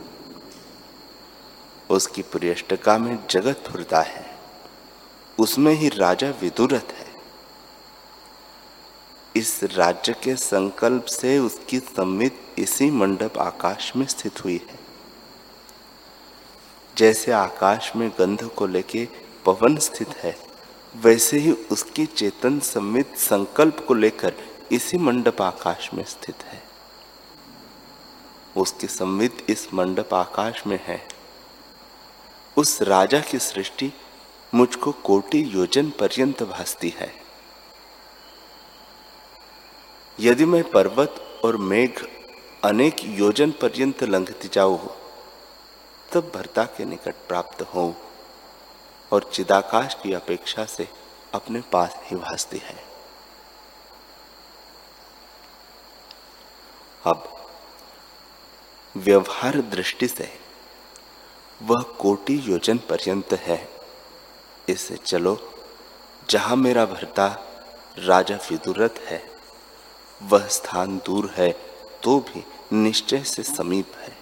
उसकी 1.90 2.22
प्रियष्टका 2.22 2.98
में 2.98 3.26
जगत 3.30 3.64
फुरता 3.68 4.00
है। 4.00 4.38
उसमें 5.38 5.72
ही 5.72 5.88
राजा 5.88 6.30
विदुरथ 6.30 6.92
है। 6.92 7.11
इस 9.36 9.64
राज्य 9.64 10.12
के 10.12 10.36
संकल्प 10.36 11.04
से 11.04 11.38
उसकी 11.38 11.78
सम्मित 11.78 12.54
इसी 12.58 12.90
मंडप 12.90 13.38
आकाश 13.38 13.96
में 13.96 14.06
स्थित 14.06 14.44
हुई 14.44 14.66
है। 14.70 14.78
जैसे 16.96 17.32
आकाश 17.32 17.92
में 17.96 18.10
गंध 18.18 18.44
को 18.44 18.66
लेके 18.66 19.08
पवन 19.44 19.76
स्थित 19.76 20.08
है, 20.08 20.38
वैसे 20.96 21.38
ही 21.38 21.52
उसकी 21.52 22.06
चेतन 22.06 22.60
सम्मित 22.60 23.16
संकल्प 23.16 23.84
को 23.88 23.94
लेकर 23.94 24.34
इसी 24.72 24.98
मंडप 24.98 25.42
आकाश 25.42 25.90
में 25.94 26.04
स्थित 26.04 26.42
है। 26.42 26.62
उसकी 28.56 28.86
सम्मित 28.86 29.46
इस 29.48 29.74
मंडप 29.74 30.14
आकाश 30.14 30.66
में 30.66 30.80
है। 30.84 31.08
उस 32.56 32.82
राजा 32.82 33.20
की 33.20 33.38
सृष्टि 33.38 33.92
मुझको 34.54 34.92
कोटि 34.92 35.50
योजन 35.54 35.90
पर्यंत 35.90 36.42
भासती 36.42 36.94
है। 36.96 37.21
यदि 40.24 40.44
मैं 40.44 40.70
पर्वत 40.70 41.40
और 41.44 41.56
मेघ 41.56 42.06
अनेक 42.64 42.96
योजन 43.04 43.50
पर्यंत 43.50 44.02
लंघती 44.02 44.48
जाऊँ, 44.52 44.96
तब 46.12 46.32
भरता 46.34 46.64
के 46.64 46.84
निकट 46.84 47.14
प्राप्त 47.28 47.62
हो 47.62 47.94
और 49.12 49.30
चिदाकाश 49.32 49.96
की 50.02 50.12
अपेक्षा 50.12 50.64
से 50.64 50.88
अपने 51.34 51.60
पास 51.60 51.96
ही 52.02 52.16
भासती 52.16 52.58
है। 52.58 52.84
अब, 57.06 57.46
व्यवहार 58.96 59.60
दृष्टि 59.60 60.08
से 60.08 60.40
वह 61.62 61.82
कोटि 61.82 62.42
योजन 62.44 62.78
पर्यंत 62.78 63.32
है। 63.32 63.68
इससे 64.68 64.96
चलो, 64.96 65.52
जहाँ 66.30 66.56
मेरा 66.56 66.84
भरता 66.86 67.42
राजा 67.98 68.36
विदुरथ 68.36 68.98
है। 68.98 69.31
वह 70.22 70.46
स्थान 70.46 70.96
दूर 71.06 71.32
है 71.36 71.50
तो 72.02 72.18
भी 72.20 72.44
निश्चय 72.72 73.22
से 73.24 73.42
समीप 73.42 73.92
है। 73.96 74.16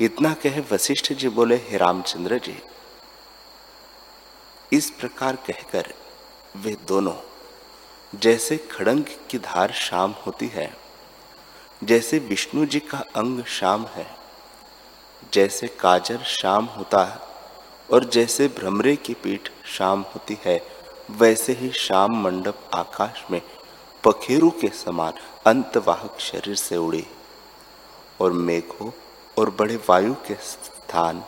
इतना 0.00 0.32
कहे 0.34 0.60
वशिष्ठ 0.72 1.12
जी 1.12 1.28
बोले, 1.28 1.56
हे 1.56 1.76
रामचंद्र 1.76 2.38
जी। 2.38 2.56
इस 4.72 4.90
प्रकार 4.90 5.36
कहकर 5.46 5.92
वे 6.56 6.76
दोनों, 6.88 7.14
जैसे 8.12 8.56
खड़ंग 8.70 9.04
की 9.30 9.38
धार 9.38 9.72
शाम 9.72 10.14
होती 10.26 10.46
है, 10.46 10.72
जैसे 11.82 12.18
विष्णु 12.18 12.66
जी 12.66 12.80
का 12.80 12.98
अंग 13.16 13.44
शाम 13.50 13.86
है, 13.86 14.06
जैसे 15.32 15.66
काजर 15.80 16.22
शाम 16.28 16.64
होता 16.66 17.04
है 17.04 17.20
और 17.88 18.04
जैसे 18.04 18.48
भ्रमरे 18.48 18.96
की 18.96 19.14
पीठ 19.14 19.50
शाम 19.66 20.02
होती 20.14 20.38
है 20.44 20.58
वैसे 21.10 21.52
ही 21.52 21.70
शाम 21.70 22.22
मंडप 22.22 22.58
आकाश 22.74 23.24
में 23.30 23.42
पखेरु 24.04 24.50
के 24.50 24.68
समान 24.68 25.12
अंतवाहक 25.46 26.20
शरीर 26.20 26.54
से 26.54 26.76
उड़ी 26.76 27.06
और 28.20 28.32
मेघों 28.32 28.90
और 29.38 29.50
बड़े 29.50 29.76
वायु 29.76 30.14
के 30.14 30.34
स्थान, 30.34 31.24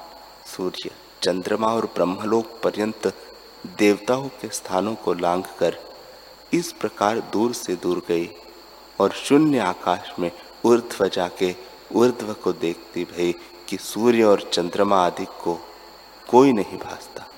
सूर्य, 0.46 0.90
चंद्रमा 1.22 1.66
और 1.66 1.86
ब्रह्मलोक 1.86 2.60
पर्यंत 2.62 3.06
देवताओं 3.78 4.28
के 4.28 4.48
स्थानों 4.48 4.94
को 4.94 5.14
लांघ 5.14 5.44
कर 5.58 5.78
इस 6.52 6.72
प्रकार 6.72 7.20
दूर 7.20 7.52
से 7.52 7.76
दूर 7.76 8.02
गई 8.08 8.30
और 9.00 9.10
शून्य 9.10 9.58
आकाश 9.58 10.12
में 10.18 10.32
ऊर्ध्व 10.64 11.08
जाके 11.08 11.56
ऊर्ध्व 11.92 12.32
को 12.32 12.52
देखती 12.52 13.04
भई 13.04 13.34
कि 13.68 13.76
सूर्य 13.76 14.24
और 14.24 14.50
चंद्रमा 14.52 15.06
आदि 15.06 15.24
को 15.24 15.60
कोई 16.28 16.52
नहीं 16.52 16.78
भासता। 16.78 17.29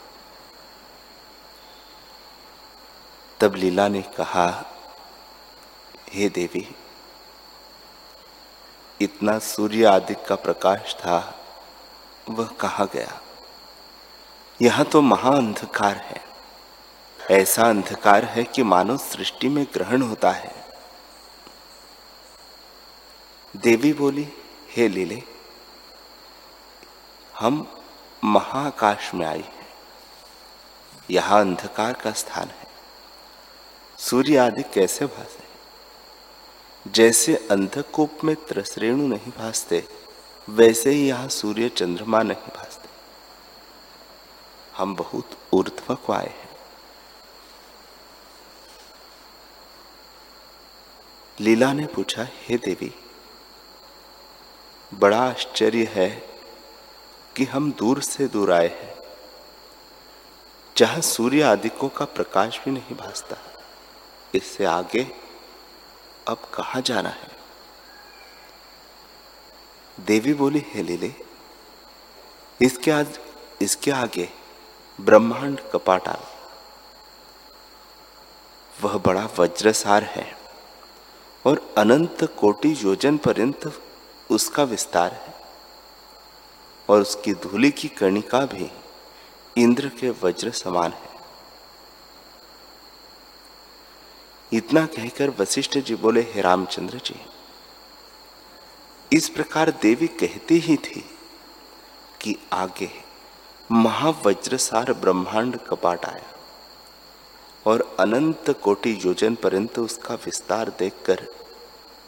तब 3.42 3.54
लीला 3.54 3.88
ने 3.88 4.02
कहा, 4.02 4.64
हे 6.08 6.28
देवी, 6.28 6.76
इतना 9.00 9.38
सूर्य 9.38 9.84
आदि 9.84 10.14
का 10.14 10.34
प्रकाश 10.34 10.94
था, 10.94 11.40
वह 12.30 12.46
कहा 12.46 12.84
गया? 12.84 13.20
यहाँ 14.62 14.84
तो 14.84 15.00
महाअंधकार 15.00 15.96
है। 15.96 16.24
ऐसा 17.30 17.62
अंधकार 17.62 18.24
है 18.24 18.44
कि 18.44 18.62
मानव 18.62 18.96
सृष्टि 18.96 19.48
में 19.48 19.66
ग्रहण 19.74 20.02
होता 20.02 20.30
है। 20.30 20.64
देवी 23.56 23.92
बोली, 23.92 24.28
हे 24.70 24.88
लीले, 24.88 25.22
हम 27.38 27.80
महाकाश 28.24 29.14
में 29.14 29.26
आई 29.26 29.40
हैं। 29.40 29.68
यहाँ 31.10 31.40
अंधकार 31.40 31.92
का 31.92 32.12
स्थान 32.12 32.48
है। 32.48 32.71
सूर्य 34.02 34.36
आदि 34.36 34.62
कैसे 34.62 35.06
भासे 35.06 36.90
जैसे 36.90 37.34
अंधकूप 37.50 38.24
में 38.24 38.34
त्रसरेणु 38.36 39.06
नहीं 39.06 39.30
भासते, 39.32 39.84
वैसे 40.48 40.90
ही 40.90 41.06
यहाँ 41.08 41.28
सूर्य 41.28 41.68
चंद्रमा 41.68 42.22
नहीं 42.22 42.48
भासते। 42.56 42.88
हम 44.76 44.94
बहुत 44.96 45.36
ऊर्ध्व 45.52 46.12
आए 46.12 46.26
हैं। 46.26 46.48
लीला 51.40 51.72
ने 51.72 51.86
पूछा, 51.86 52.26
हे 52.32 52.56
देवी, 52.56 52.92
बड़ा 54.92 55.20
आश्चर्य 55.20 55.88
है 55.92 56.10
कि 57.36 57.44
हम 57.44 57.72
दूर 57.72 58.02
से 58.02 58.28
दूर 58.28 58.52
आए 58.52 58.68
हैं। 58.68 58.94
जहाँ 60.76 61.00
सूर्य 61.00 61.42
आदिकों 61.42 61.88
का 61.88 62.04
प्रकाश 62.04 62.60
भी 62.64 62.70
नहीं 62.70 62.96
भासता। 62.96 63.36
इससे 64.34 64.64
आगे 64.64 65.02
अब 66.28 66.50
कहा 66.54 66.80
जाना 66.80 67.08
है? 67.08 67.30
देवी 69.98 70.34
बोली, 70.34 70.62
हे 70.66 70.82
लीले, 70.82 71.12
इसके 72.60 72.90
आज, 72.90 73.18
इसके 73.62 73.90
आगे 73.90 74.28
ब्रह्मांड 74.98 75.60
कपाटाल 75.72 76.24
वह 78.72 78.96
बड़ा 78.98 79.28
वज्रसार 79.38 80.04
है 80.04 80.26
और 81.44 81.60
अनंत 81.78 82.24
कोटि 82.38 82.72
योजन 82.82 83.16
पर्यंत 83.18 83.72
उसका 84.30 84.62
विस्तार 84.64 85.12
है 85.12 85.34
और 86.88 87.00
उसकी 87.00 87.34
धूलि 87.34 87.70
की 87.70 87.88
कणिका 87.88 88.44
भी 88.46 88.70
इंद्र 89.56 89.88
के 90.00 90.10
वज्र 90.22 90.50
समान 90.50 90.92
है। 90.92 91.11
इतना 94.52 94.84
कहकर 94.86 95.30
वशिष्ठ 95.30 95.78
जी 95.78 95.94
बोले, 95.94 96.20
हे 96.20 96.40
रामचंद्र 96.40 96.98
जी, 96.98 97.14
इस 99.12 99.28
प्रकार 99.28 99.70
देवी 99.70 100.06
कहती 100.06 100.58
ही 100.58 100.76
थी 100.76 101.04
कि 102.20 102.36
आगे 102.52 102.90
महावज्रसार 103.70 104.92
ब्रह्मांड 104.92 105.56
कपाट 105.58 106.04
आया 106.04 106.30
और 107.66 107.96
अनंत 108.00 108.50
कोटि 108.50 108.98
योजन 109.04 109.34
पर्यंत 109.34 109.78
उसका 109.78 110.14
विस्तार 110.14 110.70
देखकर 110.78 111.26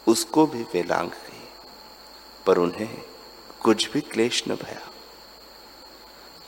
उसको 0.08 0.46
भी 0.46 0.62
वे 0.62 0.82
लांग 0.82 1.10
गई, 1.10 1.48
पर 2.46 2.58
उन्हें 2.58 3.02
कुछ 3.62 3.90
भी 3.90 4.00
क्लेश 4.00 4.44
न 4.48 4.54
भया। 4.54 4.90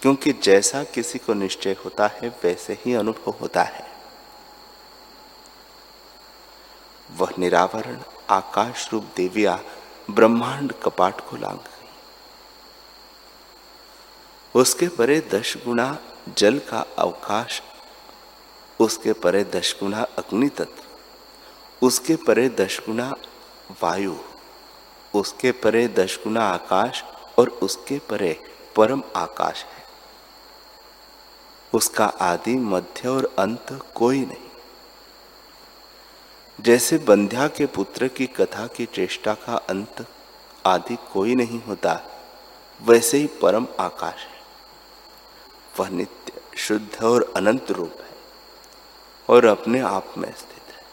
क्योंकि 0.02 0.32
जैसा 0.32 0.84
किसी 0.84 1.18
को 1.18 1.34
निश्चय 1.34 1.76
होता 1.84 2.06
है, 2.06 2.28
वैसे 2.44 2.78
ही 2.84 2.94
अनुभव 2.94 3.34
होता 3.40 3.62
है। 3.62 3.85
वह 7.16 7.32
निरावरण 7.38 8.00
आकाश 8.30 8.88
रूप 8.92 9.04
देविया, 9.16 9.60
ब्रह्मांड 10.10 10.72
कपाट 10.72 11.20
को 11.20 11.36
लांग 11.36 11.58
गई। 11.58 11.88
उसके 14.54 14.88
परे 14.88 15.20
दश 15.32 15.56
गुणा 15.64 15.96
जल 16.38 16.58
का 16.58 16.84
अवकाश, 16.98 17.62
उसके 18.80 19.12
परे 19.12 19.44
दश 19.44 19.76
गुणा 19.80 20.02
अग्नि 20.18 20.48
तत्व 20.48 20.82
उसके 21.82 22.16
परे 22.16 22.48
दश 22.48 22.80
गुणा 22.80 23.14
वायु, 23.82 24.14
उसके 25.14 25.52
परे 25.52 25.88
दश 25.88 26.18
गुना 26.24 26.42
आकाश 26.48 27.02
और 27.38 27.48
उसके 27.48 27.98
परे 27.98 28.32
परम 28.76 29.02
आकाश 29.16 29.64
है। 29.64 29.84
उसका 31.74 32.06
आदि 32.06 32.54
मध्य 32.54 33.08
और 33.08 33.34
अंत 33.38 33.66
कोई 33.94 34.24
नहीं। 34.24 34.45
जैसे 36.58 36.98
बंध्या 36.98 37.46
के 37.48 37.66
पुत्र 37.66 38.06
की 38.08 38.26
कथा 38.26 38.66
की 38.66 38.84
चेष्टा 38.86 39.32
का 39.34 39.56
अंत 39.70 40.04
आदि 40.66 40.96
कोई 41.12 41.34
नहीं 41.34 41.60
होता, 41.62 42.00
वैसे 42.80 43.18
ही 43.18 43.26
परम 43.42 43.66
आकाश 43.80 44.14
है। 44.14 44.40
वह 45.78 45.88
नित्य, 45.88 46.32
शुद्ध 46.56 47.02
और 47.04 47.32
अनंत 47.36 47.70
रूप 47.70 48.00
है 48.00 48.14
और 49.28 49.46
अपने 49.46 49.80
आप 49.80 50.14
में 50.18 50.30
स्थित 50.30 50.72
है। 50.72 50.84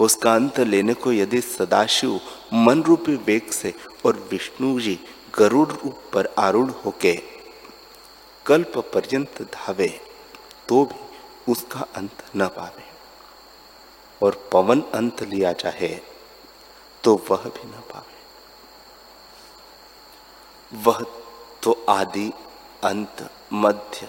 उसका 0.00 0.34
अंत 0.34 0.60
लेने 0.60 0.94
को 0.94 1.12
यदि 1.12 1.40
सदाशिव 1.40 2.20
मन 2.54 2.82
रूपी 2.82 3.14
वेग 3.26 3.50
से 3.50 3.74
और 4.06 4.26
विष्णु 4.30 4.78
जी 4.80 4.98
गरुड़ 5.38 5.68
रूप 5.68 6.02
पर 6.12 6.28
आरूढ़ 6.38 6.70
होके 6.84 7.14
कल्प 8.46 8.78
पर्यंत 8.94 9.42
धावे 9.54 9.88
तो 10.68 10.84
भी 10.84 11.52
उसका 11.52 11.86
अंत 11.96 12.24
न 12.36 12.48
पावे। 12.48 12.86
और 14.22 14.32
पवन 14.52 14.80
अंत 14.94 15.22
लिया 15.22 15.52
चाहे 15.54 15.88
तो 17.04 17.14
वह 17.30 17.42
भी 17.46 17.66
न 17.66 17.82
पावे। 17.90 18.16
वह 20.72 20.98
तो 21.62 21.72
आदि, 21.88 22.32
अंत, 22.84 23.30
मध्य 23.52 24.08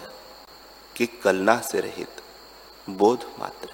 की 0.95 1.05
कलना 1.23 1.59
से 1.61 1.79
रहित 1.81 2.21
बोध 2.89 3.21
मात्र 3.39 3.69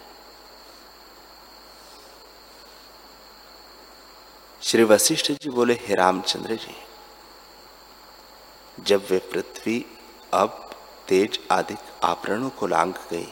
श्री 4.62 4.84
वशिष्ठ 4.84 5.32
जी 5.32 5.50
बोले, 5.50 5.74
हे 5.76 5.93
रामचंद्र 5.95 6.56
जी, 6.56 6.76
जब 8.78 9.08
वे 9.10 9.17
पृथ्वी 9.34 9.86
अब 10.34 10.50
तेज 11.08 11.39
आदि 11.52 11.76
आवरणों 12.04 12.50
को 12.50 12.67
लांग 12.67 12.93
गई 13.12 13.28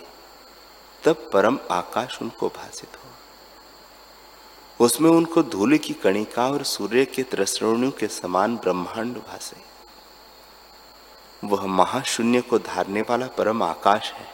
तब 1.05 1.29
परम 1.33 1.59
आकाश 1.71 2.21
उनको 2.21 2.47
भाषित 2.47 2.89
हो 2.95 4.85
उसमें 4.85 5.09
उनको 5.09 5.43
धूल 5.43 5.77
की 5.77 5.93
कणिका 5.93 6.47
और 6.49 6.63
सूर्य 6.63 7.05
के 7.05 7.23
त्रसरणियों 7.23 7.91
के 7.91 8.07
समान 8.07 8.57
ब्रह्मांड 8.57 9.17
भाषे 9.17 9.73
वह 11.47 11.65
महाशून्य 11.65 12.41
को 12.41 12.59
धारने 12.59 13.01
वाला 13.01 13.27
परम 13.27 13.63
आकाश 13.63 14.11
है 14.11 14.27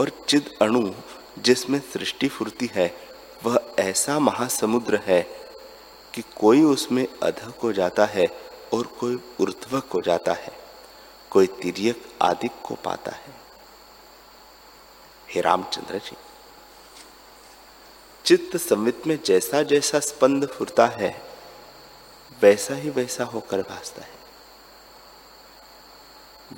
और 0.00 0.24
चिद 0.28 0.50
अणु 0.62 0.90
जिसमें 1.38 1.80
सृष्टि 1.80 2.28
फुर्ती 2.28 2.70
है, 2.74 2.94
वह 3.44 3.74
ऐसा 3.78 4.18
महासमुद्र 4.18 5.00
है 5.06 5.22
कि 6.14 6.22
कोई 6.36 6.62
उसमें 6.62 7.06
अधक 7.22 7.58
को 7.60 7.72
जाता 7.72 8.04
है 8.04 8.26
और 8.74 8.86
कोई 8.86 9.20
ऊर्ध्वक 9.40 9.86
को 9.86 10.00
जाता 10.00 10.32
है, 10.32 10.52
कोई 11.30 11.46
तिरक 11.46 11.96
आदि 12.22 12.48
को 12.48 12.74
पाता 12.74 13.12
है। 13.12 13.43
हे 15.34 15.40
रामचंद्र 15.40 15.98
जी, 15.98 16.16
चित्त 18.24 18.56
संवित 18.56 19.06
में 19.06 19.18
जैसा 19.24 19.62
जैसा 19.62 19.98
स्पंद 20.00 20.46
फुरता 20.46 20.86
है, 20.86 21.10
वैसा 22.42 22.74
ही 22.74 22.90
वैसा 22.90 23.24
होकर 23.24 23.62
भासता 23.62 24.02
है। 24.02 24.22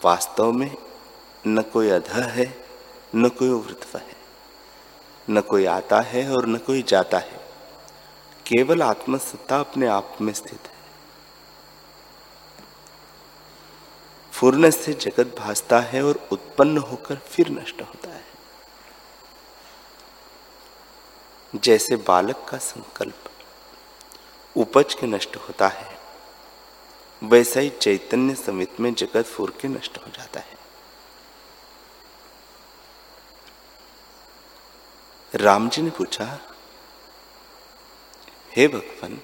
वास्तव 0.04 0.52
में 0.52 0.76
न 1.46 1.62
कोई 1.62 1.88
अध 1.88 2.08
है, 2.08 2.46
न 3.14 3.28
कोई 3.28 3.48
वृत्व 3.48 3.98
है, 3.98 4.16
न 5.30 5.40
कोई 5.40 5.64
आता 5.66 6.00
है 6.00 6.30
और 6.32 6.46
न 6.46 6.56
कोई 6.58 6.82
जाता 6.82 7.18
है। 7.18 7.44
केवल 8.46 8.82
आत्मसत्ता 8.82 9.60
अपने 9.60 9.86
आप 9.86 10.16
में 10.20 10.32
स्थित 10.32 10.66
है। 10.66 10.74
फूरने 14.32 14.70
से 14.70 14.92
जगत 14.92 15.34
भासता 15.38 15.80
है 15.80 16.02
और 16.02 16.28
उत्पन्न 16.32 16.78
होकर 16.78 17.16
फिर 17.16 17.48
नष्ट 17.50 17.82
होता 17.82 18.10
है। 18.10 18.15
जैसे 21.56 21.96
बालक 21.96 22.46
का 22.48 22.58
संकल्प। 22.58 23.30
उपज 24.56 24.94
के 24.94 25.06
नष्ट 25.06 25.36
होता 25.36 25.68
है। 25.68 25.98
वैसा 27.22 27.60
ही 27.60 27.70
चैतन्य 27.70 28.34
समित 28.34 28.80
में 28.80 28.94
जगत 28.94 29.24
फूर 29.24 29.50
के 29.50 29.68
नष्ट 29.68 29.98
हो 29.98 30.10
जाता 30.10 30.40
है। 30.40 30.56
राम 35.34 35.68
जी 35.68 35.82
ने 35.82 35.90
पूछा, 35.90 36.38
हे 38.56 38.68
भगवान, 38.68 39.20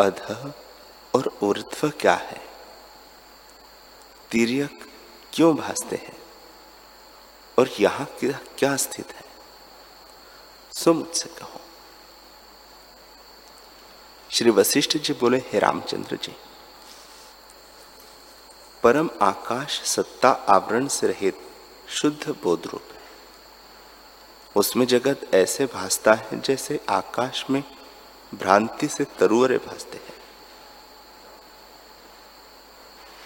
अध 0.00 0.52
और 1.14 1.38
ऊर्ध्व 1.42 1.90
क्या 1.90 2.14
है? 2.14 2.40
तीर्यक 4.30 4.86
क्यों 5.32 5.56
भासते 5.56 5.96
हैं? 5.96 6.18
और 7.58 7.70
यहाँ 7.80 8.06
क्या 8.58 8.76
स्थित 8.76 9.12
है? 9.12 9.27
सो 10.78 10.92
मुझसे 10.94 11.28
कहो 11.28 11.60
श्री 14.30 14.50
वशिष्ठ 14.50 14.96
जी 14.96 15.12
बोले, 15.12 15.38
हे 15.38 15.58
रामचंद्र 15.58 16.16
जी, 16.16 16.34
परम 18.82 19.10
आकाश 19.22 19.80
सत्ता 19.84 20.30
आवरण 20.48 20.86
से 20.88 21.06
रहित 21.06 21.40
शुद्ध 21.88 22.34
बोध 22.42 22.66
रूप 22.66 22.92
है। 22.92 23.00
उसमें 24.56 24.86
जगत 24.86 25.20
ऐसे 25.34 25.66
भासता 25.66 26.14
है 26.14 26.40
जैसे 26.40 26.80
आकाश 26.88 27.44
में 27.50 27.62
भ्रांति 28.34 28.88
से 28.88 29.04
तरुअरे 29.18 29.58
भासते 29.58 29.96
हैं। 29.98 30.16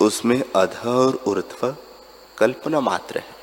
उसमें 0.01 0.43
अध 0.57 0.81
और 0.87 1.23
ऊर्ध्व 1.27 1.77
कल्पना 2.39 2.81
मात्र 2.81 3.19
है। 3.19 3.42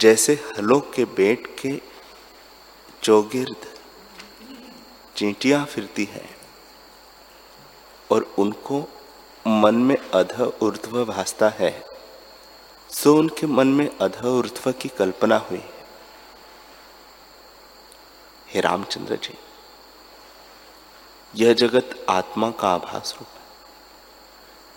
जैसे 0.00 0.32
हलों 0.58 0.80
के 0.94 1.04
बेट 1.04 1.46
के 1.60 1.70
चौगिर्द 3.02 3.66
चींटियाँ 5.16 5.64
फिरती 5.64 6.04
है 6.04 6.24
और 8.10 8.26
उनको 8.38 8.80
मन 9.46 9.74
में 9.74 9.96
अध 9.96 10.32
ऊर्ध्व 10.62 11.04
भासता 11.04 11.48
है, 11.48 11.70
सो 12.90 13.14
उनके 13.16 13.46
मन 13.46 13.66
में 13.68 13.88
अध 13.98 14.24
ऊर्ध्व 14.24 14.70
की 14.72 14.88
कल्पना 14.88 15.36
हुई 15.36 15.62
हे। 18.48 18.60
रामचंद्र 18.60 19.16
जी, 19.16 19.34
यह 21.34 21.52
जगत 21.54 22.06
आत्मा 22.08 22.50
का 22.50 22.68
आभास 22.68 23.14
रूप 23.20 23.28
है। 23.28 23.44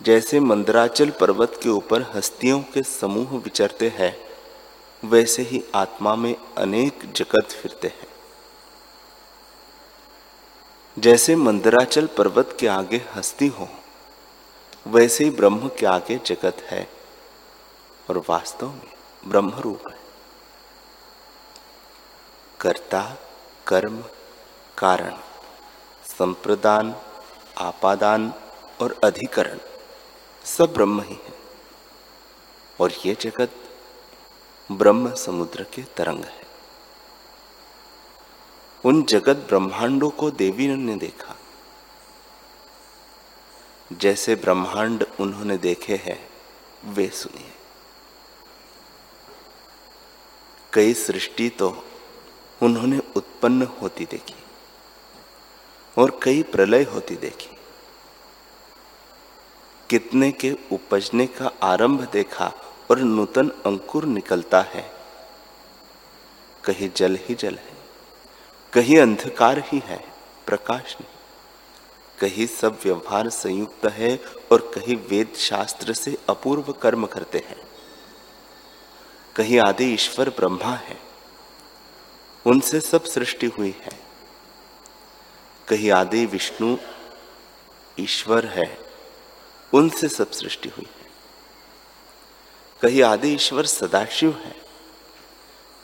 जैसे 0.00 0.40
मंदराचल 0.40 1.10
पर्वत 1.10 1.60
के 1.62 1.68
ऊपर 1.68 2.10
हस्तियों 2.14 2.60
के 2.74 2.82
समूह 2.82 3.38
विचरते 3.38 3.88
हैं 3.96 4.16
वैसे 5.04 5.42
ही 5.42 5.64
आत्मा 5.74 6.14
में 6.14 6.36
अनेक 6.58 7.12
जगत 7.12 7.44
फिरते 7.50 7.88
हैं। 7.88 8.08
जैसे 10.98 11.36
मंदराचल 11.36 12.06
पर्वत 12.06 12.56
के 12.60 12.66
आगे 12.66 13.06
हस्ती 13.14 13.46
हो, 13.46 13.68
वैसे 14.86 15.24
ही 15.24 15.30
ब्रह्म 15.30 15.68
के 15.68 15.86
आगे 15.86 16.20
जगत 16.26 16.56
है 16.60 16.90
और 18.10 18.24
वास्तव 18.28 18.68
में 18.68 18.92
ब्रह्म 19.26 19.50
रूप 19.50 19.88
है। 19.88 19.98
कर्ता, 22.60 23.16
कर्म, 23.66 24.04
कारण, 24.78 25.16
संप्रदान, 26.18 26.96
आपादान 27.58 28.34
और 28.82 29.00
अधिकरण, 29.04 29.58
सब 30.44 30.72
ब्रह्म 30.72 31.02
ही 31.02 31.14
है। 31.14 31.34
और 32.80 32.92
ये 33.06 33.14
जगत 33.20 33.50
ब्रह्म 34.70 35.14
समुद्र 35.14 35.62
के 35.62 35.82
तरंग 35.82 36.24
है। 36.24 36.46
उन 38.84 39.02
जगत 39.02 39.36
ब्रह्मांडों 39.36 40.10
को 40.10 40.30
देवी 40.30 40.68
ने 40.68 40.96
देखा। 40.96 41.36
जैसे 43.92 44.34
ब्रह्मांड 44.34 45.06
उन्होंने 45.20 45.56
देखे 45.56 45.96
हैं, 45.96 46.28
वे 46.84 47.08
सुनिए। 47.08 47.52
कई 50.72 50.94
सृष्टि 50.94 51.48
तो 51.48 51.84
उन्होंने 52.62 53.00
उत्पन्न 53.16 53.62
होती 53.62 54.04
देखी 54.04 54.34
और 55.98 56.20
कई 56.22 56.42
प्रलय 56.42 56.82
होती 56.82 57.16
देखी। 57.16 57.56
कितने 59.90 60.32
के 60.32 60.56
उपजने 60.72 61.26
का 61.26 61.50
आरंभ 61.62 62.10
देखा 62.10 62.52
और 62.90 62.98
नूतन 62.98 63.48
अंकुर 63.66 64.04
निकलता 64.04 64.60
है। 64.60 64.90
कहीं 66.64 66.90
जल 66.96 67.18
ही 67.20 67.34
जल 67.34 67.54
है, 67.54 67.76
कहीं 68.72 68.98
अंधकार 68.98 69.58
ही 69.58 69.78
है, 69.78 70.04
प्रकाश 70.46 70.96
नहीं। 71.00 71.08
कहीं 72.18 72.46
सब 72.46 72.78
व्यवहार 72.84 73.28
संयुक्त 73.28 73.86
है 73.86 74.16
और 74.52 74.70
कहीं 74.74 74.96
वेद 74.96 75.32
शास्त्र 75.36 75.92
से 75.92 76.16
अपूर्व 76.28 76.72
कर्म 76.72 77.06
करते 77.06 77.38
हैं। 77.38 77.62
कहीं 79.36 79.58
आदि 79.60 79.84
ईश्वर 79.84 80.30
ब्रह्मा 80.30 80.74
है, 80.76 80.98
उनसे 82.46 82.80
सब 82.80 83.04
सृष्टि 83.04 83.46
हुई 83.46 83.74
है। 83.82 83.98
कहीं 85.68 85.90
आदि 85.90 86.26
विष्णु 86.26 86.76
ईश्वर 88.00 88.46
है, 88.46 88.78
उनसे 89.72 90.08
सब 90.08 90.30
सृष्टि 90.30 90.68
हुई। 90.68 90.86
कहीं 92.82 93.02
आदि 93.02 93.28
ईश्वर 93.28 93.66
सदाशिव 93.66 94.30
है। 94.44 94.54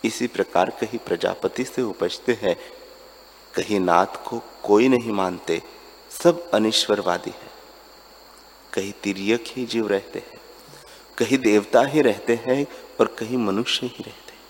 इसी 0.04 0.26
प्रकार 0.26 0.70
कहीं 0.70 0.98
प्रजापति 0.98 1.64
से 1.64 1.82
उपजते 1.82 2.38
हैं, 2.42 2.56
कहीं 3.54 3.80
नाथ 3.80 4.28
को 4.28 4.42
कोई 4.62 4.88
नहीं 4.88 5.12
मानते, 5.12 5.62
सब 6.22 6.50
अनिश्वरवादी 6.50 7.30
है। 7.30 7.50
कहीं 8.72 8.92
तिरक 8.92 9.44
ही 9.48 9.66
जीव 9.66 9.88
रहते 9.88 10.18
हैं, 10.18 10.40
कहीं 11.18 11.38
देवता 11.38 11.82
ही 11.82 12.02
रहते 12.02 12.40
हैं 12.46 12.66
और 13.00 13.06
कहीं 13.06 13.36
मनुष्य 13.36 13.86
ही 13.86 14.04
रहते 14.04 14.32
हैं। 14.32 14.40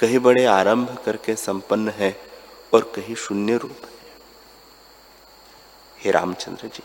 कहीं 0.00 0.18
बड़े 0.18 0.44
आरंभ 0.44 0.98
करके 1.04 1.36
संपन्न 1.36 1.88
है 1.88 2.20
और 2.74 2.92
कहीं 2.96 3.14
शून्य 3.14 3.56
रूप 3.56 3.84
है। 3.84 4.00
हे 5.98 6.10
रामचंद्र 6.10 6.68
जी 6.68 6.82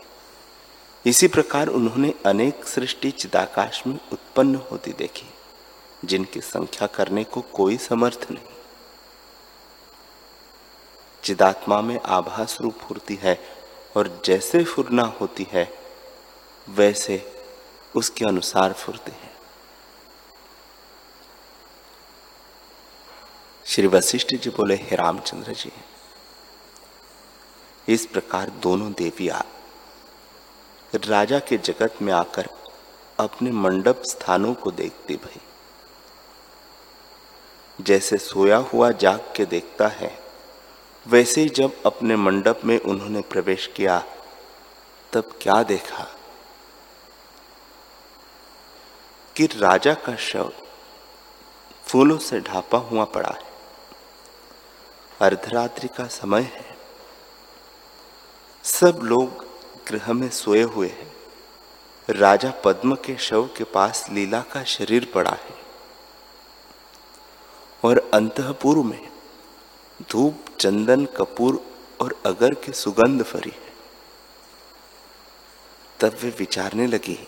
इसी 1.06 1.28
प्रकार 1.28 1.68
उन्होंने 1.68 2.14
अनेक 2.26 2.66
सृष्टि 2.66 3.12
चिदाकाश 3.12 3.88
में 3.88 4.00
उत्पन्न 4.12 4.56
होती 4.56 4.94
देखी, 4.94 5.26
जिनकी 6.06 6.42
संख्या 6.42 6.88
करने 6.88 7.24
को 7.24 7.42
कोई 7.42 7.78
समर्थ 7.78 8.28
नहीं। 8.32 8.44
चिदात्मा 11.24 11.82
में 11.82 12.00
आभास 12.00 12.58
रूप 12.62 12.78
फूर्ति 12.78 13.16
है 13.16 13.40
और 13.98 14.22
जैसे 14.26 14.64
फुरना 14.64 15.04
होती 15.04 15.48
है, 15.52 15.74
वैसे 16.70 17.44
उसके 17.96 18.26
अनुसार 18.26 18.74
फुरते 18.74 19.12
हैं। 19.12 19.32
श्री 23.66 23.88
वशिष्ठ 23.88 24.36
जी 24.36 24.50
बोले, 24.50 24.76
हे 24.76 24.96
रामचंद्र 24.96 25.54
जी, 25.54 25.72
इस 27.88 28.06
प्रकार 28.06 28.50
दोनों 28.50 28.94
देवी 28.94 29.10
देवियाँ 29.10 29.46
राजा 30.98 31.40
के 31.40 31.58
जगत 31.58 31.96
में 32.02 32.14
आकर 32.14 32.50
अपने 33.20 33.52
मंडप 33.52 34.02
स्थानों 34.04 34.54
को 34.54 34.72
देखती 34.72 35.16
भई। 35.16 35.42
जैसे 37.82 38.18
सोया 38.18 38.58
हुआ 38.58 38.92
जाग 38.92 39.34
के 39.36 39.46
देखता 39.46 39.88
है, 39.88 40.24
वैसे 41.08 41.42
ही 41.42 41.50
जब 41.50 41.84
अपने 41.86 42.16
मंडप 42.16 42.62
में 42.66 42.80
उन्होंने 42.80 43.22
प्रवेश 43.22 43.68
किया, 43.76 44.04
तब 45.14 45.40
क्या 45.42 45.64
देखा? 45.64 46.08
कि 49.36 49.46
राजा 49.46 49.94
का 49.94 50.16
शव 50.16 50.54
फूलों 51.88 52.18
से 52.18 52.40
ढापा 52.40 52.78
हुआ 52.78 53.06
पड़ा 53.06 53.30
है। 53.30 53.44
अर्धरात्रि 55.22 55.88
का 55.88 56.08
समय 56.08 56.42
है। 56.42 56.78
सब 58.64 59.00
लोग 59.04 59.45
गृह 59.88 60.14
में 60.14 60.30
सोए 60.30 60.62
हुए 60.62 60.88
हैं। 60.88 61.16
राजा 62.10 62.52
पद्म 62.66 62.96
के 62.96 63.18
शव 63.18 63.50
के 63.58 63.64
पास 63.64 64.10
लीला 64.10 64.42
का 64.42 64.64
शरीर 64.64 65.12
पड़ा 65.14 65.32
है। 65.32 65.56
और 67.84 68.12
अंतपुर 68.14 68.78
में 68.78 69.12
धूप, 70.12 70.46
चंदन, 70.60 71.06
कपूर 71.06 71.66
और 72.02 72.22
अगर 72.26 72.54
की 72.54 72.72
सुगंध 72.72 73.24
फरी 73.24 73.50
है। 73.50 73.74
तब 76.00 76.18
वे 76.22 76.30
विचारने 76.30 76.88
लगी 76.88 77.28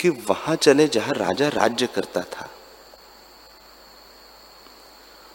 कि 0.00 0.08
वहाँ 0.08 0.56
चले 0.56 0.88
जहाँ 0.88 1.14
राजा 1.14 1.48
राज्य 1.48 1.86
करता 1.86 2.20
था। 2.20 2.50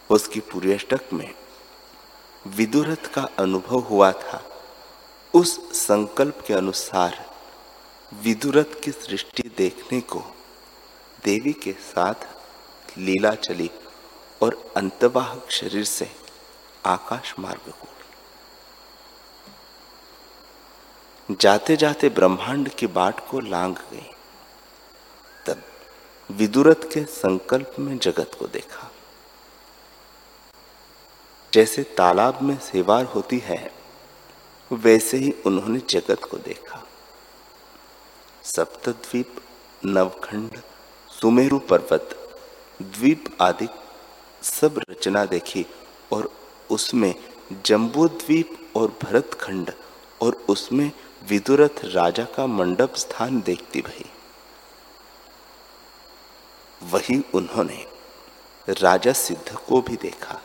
उसकी 0.09 0.39
पूरी 0.39 0.73
अष्टक 0.73 1.01
में 1.13 1.36
विदुरथ 2.47 3.13
का 3.13 3.27
अनुभव 3.39 3.79
हुआ 3.79 4.12
था। 4.12 4.53
उस 5.34 5.74
संकल्प 5.88 6.43
के 6.48 6.54
अनुसार 6.54 7.36
विदुरथ 8.13 8.82
की 8.84 8.91
सृष्टि 8.91 9.43
देखने 9.58 10.02
को 10.02 10.19
देवी 11.26 11.54
के 11.54 11.74
साथ 11.74 12.13
लीला 12.98 13.32
चली 13.36 13.72
और 14.41 14.74
अंतवाहक 14.78 15.48
शरीर 15.50 15.84
से 15.84 16.12
आकाश 16.86 17.36
मार्ग 17.39 17.72
को। 17.72 17.88
जाते 21.36 21.78
जाते 21.78 22.10
ब्रह्मांड 22.10 22.69
की 22.69 22.88
बाट 22.88 23.30
को 23.30 23.39
लांग 23.39 23.76
गई। 23.76 24.12
तब 25.46 25.63
विदुरथ 26.32 26.91
के 26.93 27.04
संकल्प 27.04 27.76
में 27.80 27.98
जगत 27.98 28.32
को 28.39 28.48
देखा। 28.48 28.91
जैसे 31.54 31.84
तालाब 31.84 32.41
में 32.41 32.60
सेवार 32.60 33.06
होती 33.06 33.39
है 33.39 33.83
वैसे 34.73 35.17
ही 35.17 35.33
उन्होंने 35.45 35.79
जगत 35.89 36.23
को 36.23 36.38
देखा। 36.38 36.83
सप्तद्वीप, 38.43 39.36
नवखंड, 39.86 40.59
सुमेरु 41.09 41.59
पर्वत, 41.59 42.09
द्वीप 42.81 43.25
आदि 43.41 43.67
सब 44.41 44.79
रचना 44.89 45.25
देखी 45.25 45.65
और 46.12 46.31
उसमें 46.71 47.15
जम्बूद्वीप 47.65 48.57
और 48.75 48.97
भरतखंड 49.03 49.71
और 50.21 50.45
उसमें 50.49 50.91
विदुरथ 51.29 51.86
राजा 51.86 52.23
का 52.25 52.47
मंडप 52.47 52.95
स्थान 52.95 53.41
देखती 53.41 53.81
भई। 53.81 54.05
वही 56.83 57.23
उन्होंने 57.33 57.86
राजा 58.69 59.13
सिद्ध 59.13 59.55
को 59.55 59.81
भी 59.81 59.95
देखा 59.95 60.41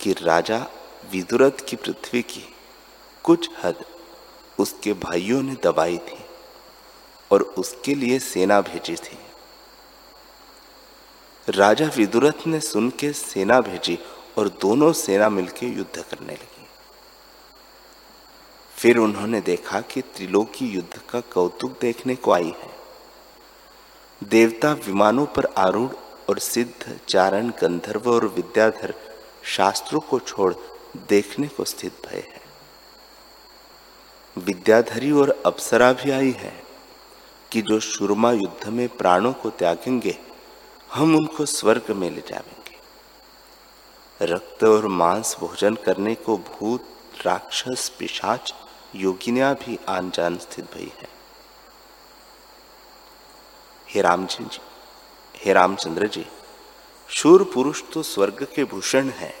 कि 0.00 0.12
राजा 0.12 0.66
विदुरथ 1.10 1.64
की 1.68 1.76
पृथ्वी 1.76 2.22
की 2.22 2.44
कुछ 3.24 3.50
हद 3.64 3.84
उसके 4.58 4.92
भाइयों 4.92 5.42
ने 5.42 5.56
दबाई 5.62 5.98
थी 5.98 6.18
और 7.30 7.42
उसके 7.42 7.94
लिए 7.94 8.18
सेना 8.18 8.60
भेजी 8.60 8.96
थी। 8.96 9.18
राजा 11.48 11.86
विदुरथ 11.96 12.46
ने 12.46 12.60
सुन 12.60 12.90
के 12.90 13.12
सेना 13.12 13.60
भेजी 13.60 13.98
और 14.38 14.48
दोनों 14.48 14.92
सेना 14.92 15.28
मिलकर 15.28 15.66
युद्ध 15.66 16.02
करने 16.02 16.32
लगी। 16.32 16.66
फिर 18.76 18.98
उन्होंने 18.98 19.40
देखा 19.40 19.80
कि 19.80 20.02
त्रिलोकी 20.02 20.66
युद्ध 20.66 21.00
का 21.10 21.20
कौतुक 21.20 21.80
देखने 21.80 22.14
को 22.14 22.32
आई 22.32 22.54
है। 22.62 22.70
देवता 24.24 24.72
विमानों 24.72 25.26
पर 25.26 25.44
आरूढ़ 25.44 25.90
और 26.28 26.38
सिद्ध 26.38 26.98
चारण 27.08 27.48
गंधर्व 27.48 28.10
और 28.10 28.26
विद्याधर 28.26 28.94
शास्त्रों 29.44 30.00
को 30.00 30.18
छोड़ 30.18 30.54
देखने 31.08 31.48
को 31.48 31.64
स्थित 31.64 31.92
भय 32.06 32.24
विद्याधरी 34.42 35.12
और 35.12 35.42
अप्सरा 35.46 35.92
भी 35.92 36.10
आई 36.10 36.30
है 36.30 36.62
कि 37.52 37.62
जो 37.62 37.80
शुरमा 37.80 38.32
युद्ध 38.32 38.68
में 38.68 38.88
प्राणों 38.88 39.32
को 39.32 39.50
त्यागेंगे, 39.50 40.18
हम 40.94 41.16
उनको 41.16 41.46
स्वर्ग 41.46 41.90
में 41.90 42.10
ले 42.10 42.20
जाएँगे। 42.20 42.62
रक्त 44.26 44.64
और 44.64 44.86
मांस 44.86 45.36
भोजन 45.40 45.74
करने 45.74 46.14
को 46.14 46.36
भूत, 46.36 46.84
राक्षस, 47.22 47.92
पिशाच, 47.98 48.54
योगिनिया 48.94 49.52
भी 49.52 49.78
आन 49.88 50.10
जान 50.10 50.38
स्थित 50.38 50.64
भई 50.74 50.92
है। 50.98 51.08
हे 53.88 54.02
राम 54.02 54.26
जी, 54.26 54.60
हे 55.36 55.52
रामचंद्र 55.52 56.06
जी, 56.06 56.26
शूर 57.08 57.50
पुरुष 57.54 57.82
तो 57.92 58.02
स्वर्ग 58.02 58.46
के 58.56 58.64
भूषण 58.64 59.08
है 59.08 59.34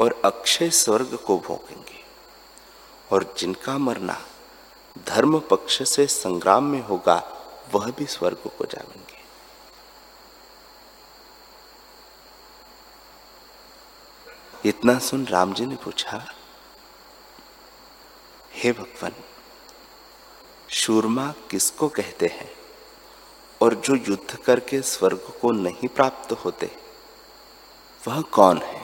और 0.00 0.22
अक्षय 0.24 0.70
स्वर्ग 0.70 1.18
को 1.26 1.38
भोगेंगे। 1.38 1.93
और 3.14 3.34
जिनका 3.38 3.78
मरना 3.78 4.20
धर्म 5.06 5.40
पक्ष 5.40 5.88
से 5.88 6.06
संग्राम 6.06 6.64
में 6.64 6.82
होगा, 6.82 7.22
वह 7.74 7.90
भी 7.90 8.06
स्वर्ग 8.06 8.36
को 8.36 8.64
जाएँगे 8.64 9.24
इतना 14.68 14.98
सुन 14.98 15.26
राम 15.26 15.52
जी 15.52 15.66
ने 15.66 15.76
पूछा, 15.76 16.32
हे 18.52 18.72
भगवान, 18.72 19.12
शूरमा 20.70 21.34
किसको 21.50 21.88
कहते 21.88 22.26
हैं? 22.26 22.50
और 23.62 23.74
जो 23.74 23.94
युद्ध 23.94 24.36
करके 24.36 24.82
स्वर्ग 24.82 25.32
को 25.40 25.52
नहीं 25.52 25.88
प्राप्त 25.88 26.32
होते, 26.32 26.70
वह 28.08 28.20
कौन 28.20 28.58
है? 28.58 28.83